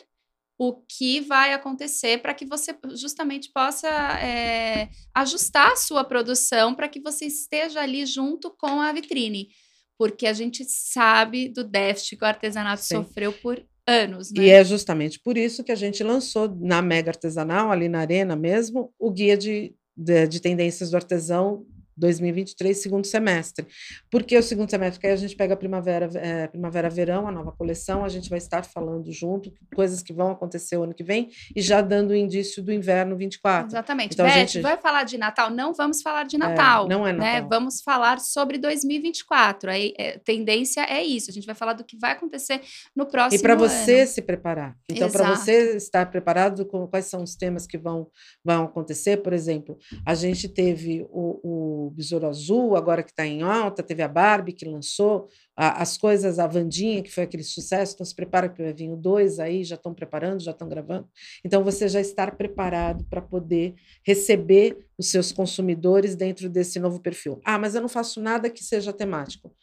[0.58, 6.88] o que vai acontecer para que você justamente possa é, ajustar a sua produção para
[6.88, 9.49] que você esteja ali junto com a vitrine.
[9.97, 12.95] Porque a gente sabe do déficit que o artesanato Sim.
[12.95, 14.32] sofreu por anos.
[14.32, 14.45] Né?
[14.45, 18.36] E é justamente por isso que a gente lançou na Mega Artesanal, ali na Arena
[18.36, 21.66] mesmo, o guia de, de, de tendências do artesão
[21.97, 23.67] 2023, segundo semestre.
[24.09, 24.97] Por que o segundo semestre?
[24.97, 28.29] Porque aí a gente pega a primavera, é, primavera, verão, a nova coleção, a gente
[28.29, 32.11] vai estar falando junto, coisas que vão acontecer o ano que vem, e já dando
[32.11, 33.67] o indício do inverno 24.
[33.67, 34.13] Exatamente.
[34.13, 35.49] Então, Beth, a gente vai falar de Natal?
[35.49, 36.85] Não vamos falar de Natal.
[36.85, 37.19] É, não é né?
[37.19, 37.41] Natal.
[37.41, 37.47] Né?
[37.49, 39.71] Vamos falar sobre 2024.
[39.71, 41.29] A é, tendência é isso.
[41.29, 42.61] A gente vai falar do que vai acontecer
[42.95, 44.75] no próximo E para você se preparar.
[44.89, 48.07] Então, para você estar preparado com quais são os temas que vão,
[48.43, 51.39] vão acontecer, por exemplo, a gente teve o,
[51.84, 55.81] o o Besouro Azul, agora que está em alta, teve a Barbie que lançou, a,
[55.81, 58.95] as coisas, a Vandinha, que foi aquele sucesso, então se prepara que vai vir o
[58.95, 61.07] dois aí, já estão preparando, já estão gravando.
[61.43, 63.75] Então você já estar preparado para poder
[64.05, 67.39] receber os seus consumidores dentro desse novo perfil.
[67.43, 69.53] Ah, mas eu não faço nada que seja temático.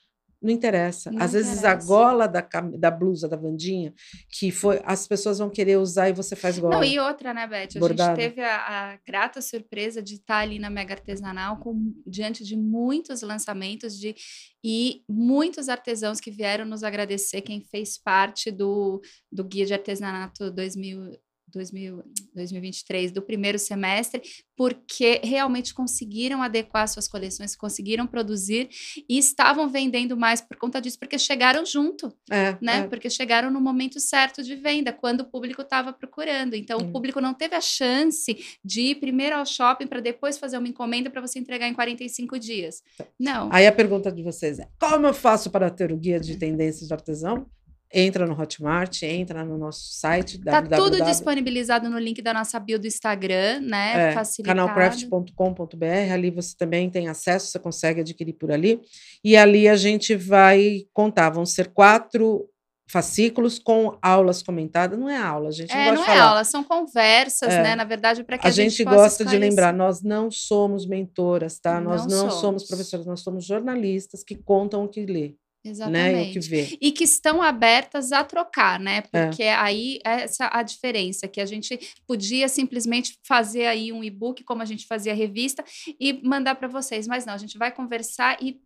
[0.42, 1.10] Não interessa.
[1.10, 1.50] Não Às interessa.
[1.50, 3.94] vezes a gola da, da blusa da Vandinha,
[4.28, 6.76] que foi, as pessoas vão querer usar e você faz gola.
[6.76, 7.76] Não, e outra, né, Beth?
[7.76, 12.44] A gente teve a, a, grata surpresa de estar ali na Mega Artesanal com, diante
[12.44, 14.14] de muitos lançamentos de
[14.64, 20.50] e muitos artesãos que vieram nos agradecer, quem fez parte do, do Guia de Artesanato
[20.52, 21.18] 2000,
[21.52, 22.02] 2000,
[22.34, 24.22] 2023, do primeiro semestre,
[24.56, 28.68] porque realmente conseguiram adequar suas coleções, conseguiram produzir
[29.08, 32.80] e estavam vendendo mais por conta disso, porque chegaram junto, é, né?
[32.80, 32.86] É.
[32.86, 36.54] Porque chegaram no momento certo de venda, quando o público estava procurando.
[36.54, 36.88] Então, hum.
[36.88, 40.68] o público não teve a chance de ir primeiro ao shopping para depois fazer uma
[40.68, 42.82] encomenda para você entregar em 45 dias.
[42.96, 43.06] Tá.
[43.18, 43.48] Não.
[43.52, 46.88] Aí a pergunta de vocês é: como eu faço para ter o guia de tendências
[46.88, 47.46] de artesão?
[47.92, 50.38] Entra no Hotmart, entra no nosso site.
[50.38, 50.76] Tá www.
[50.76, 54.12] tudo disponibilizado no link da nossa bio do Instagram, né?
[54.12, 56.12] É, canalcraft.com.br.
[56.12, 58.80] Ali você também tem acesso, você consegue adquirir por ali.
[59.22, 62.48] E ali a gente vai contar, vão ser quatro
[62.92, 64.98] fascículos com aulas comentadas.
[64.98, 67.62] Não é aula, a gente é, não, não é aula, são conversas, é.
[67.62, 67.74] né?
[67.74, 71.58] Na verdade, para que a, a gente, gente gosta de lembrar, nós não somos mentoras,
[71.58, 71.80] tá?
[71.80, 72.40] Nós não, não somos.
[72.40, 75.34] somos professores, nós somos jornalistas que contam o que lê.
[75.64, 76.38] Exatamente.
[76.38, 76.78] Né, vê.
[76.80, 79.02] E que estão abertas a trocar, né?
[79.12, 79.26] É.
[79.26, 79.54] Porque é.
[79.54, 84.64] aí essa a diferença, que a gente podia simplesmente fazer aí um e-book, como a
[84.66, 85.64] gente fazia a revista,
[86.00, 87.06] e mandar para vocês.
[87.06, 88.60] Mas não, a gente vai conversar e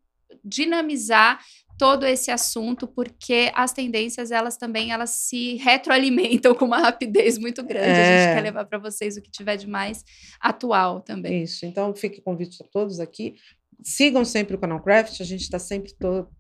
[0.44, 1.40] dinamizar
[1.78, 7.62] todo esse assunto, porque as tendências, elas também, elas se retroalimentam com uma rapidez muito
[7.62, 7.86] grande.
[7.86, 7.92] É.
[7.92, 8.34] A gente é.
[8.34, 10.03] quer levar para vocês o que tiver de mais
[10.40, 11.42] atual também.
[11.42, 13.36] Isso, então fique convite a todos aqui.
[13.83, 15.93] Sigam sempre o Canal Craft, a gente está sempre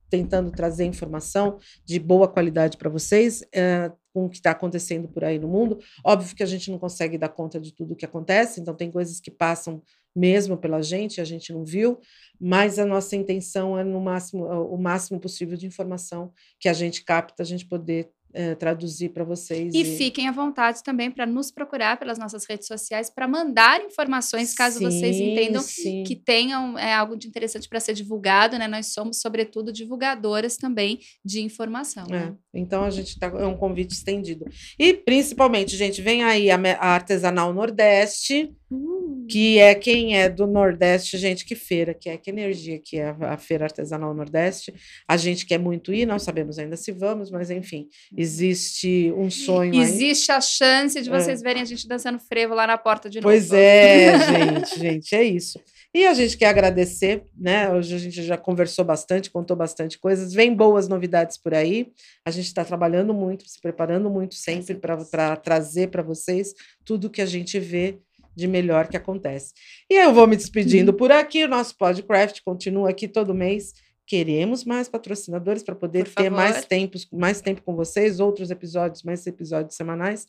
[0.08, 5.24] tentando trazer informação de boa qualidade para vocês, é, com o que está acontecendo por
[5.24, 5.78] aí no mundo.
[6.04, 8.90] Óbvio que a gente não consegue dar conta de tudo o que acontece, então tem
[8.90, 9.82] coisas que passam
[10.14, 12.00] mesmo pela gente, a gente não viu,
[12.40, 17.04] mas a nossa intenção é no máximo o máximo possível de informação que a gente
[17.04, 19.74] capta, a gente poder é, traduzir para vocês.
[19.74, 23.80] E, e, fiquem à vontade também para nos procurar pelas nossas redes sociais para mandar
[23.80, 26.04] informações caso sim, vocês entendam sim.
[26.04, 28.68] que tenham é, algo de interessante para ser divulgado, né?
[28.68, 32.04] Nós somos, sobretudo, divulgadoras também de informação.
[32.08, 32.34] É, né?
[32.52, 34.44] Então a gente tá, é um convite estendido.
[34.78, 38.54] E principalmente, gente, vem aí a, a Artesanal Nordeste.
[38.70, 39.26] Uh.
[39.28, 43.14] Que é quem é do Nordeste, gente, que feira, que é que energia que é
[43.20, 44.74] a Feira Artesanal Nordeste.
[45.06, 49.80] A gente quer muito ir, não sabemos ainda se vamos, mas enfim, existe um sonho.
[49.80, 50.38] Existe aí.
[50.38, 51.12] a chance de é.
[51.12, 51.44] vocês é.
[51.44, 53.28] verem a gente dançando frevo lá na porta de novo.
[53.28, 55.60] Pois é, gente, gente, é isso.
[55.94, 57.72] E a gente quer agradecer, né?
[57.72, 60.32] Hoje a gente já conversou bastante, contou bastante coisas.
[60.32, 61.88] Vem boas novidades por aí.
[62.24, 66.52] A gente está trabalhando muito, se preparando muito sempre para trazer para vocês
[66.84, 67.98] tudo que a gente vê
[68.36, 69.54] de melhor que acontece.
[69.90, 70.98] E eu vou me despedindo uhum.
[70.98, 71.44] por aqui.
[71.44, 73.72] O nosso Podcraft continua aqui todo mês.
[74.06, 76.36] Queremos mais patrocinadores para poder por ter favor.
[76.36, 80.28] mais tempo, mais tempo com vocês, outros episódios, mais episódios semanais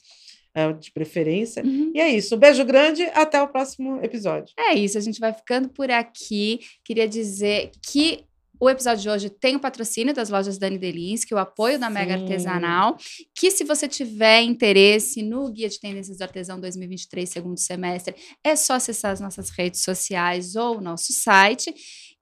[0.55, 1.63] é, de preferência.
[1.63, 1.91] Uhum.
[1.93, 2.35] E é isso.
[2.35, 4.55] Um beijo grande, até o próximo episódio.
[4.57, 6.59] É isso, a gente vai ficando por aqui.
[6.83, 8.25] Queria dizer que
[8.59, 12.15] o episódio de hoje tem o patrocínio das lojas Dani Delinsky, o apoio da Mega
[12.15, 12.97] Artesanal,
[13.35, 18.55] que se você tiver interesse no Guia de Tendências do Artesão 2023, segundo semestre, é
[18.55, 21.73] só acessar as nossas redes sociais ou o nosso site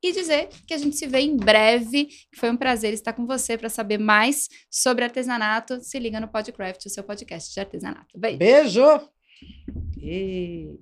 [0.03, 2.09] e dizer que a gente se vê em breve.
[2.35, 5.81] Foi um prazer estar com você para saber mais sobre artesanato.
[5.81, 8.17] Se liga no Podcraft, o seu podcast de artesanato.
[8.17, 8.37] Beijo!
[8.37, 9.09] Beijo!
[9.99, 10.79] E...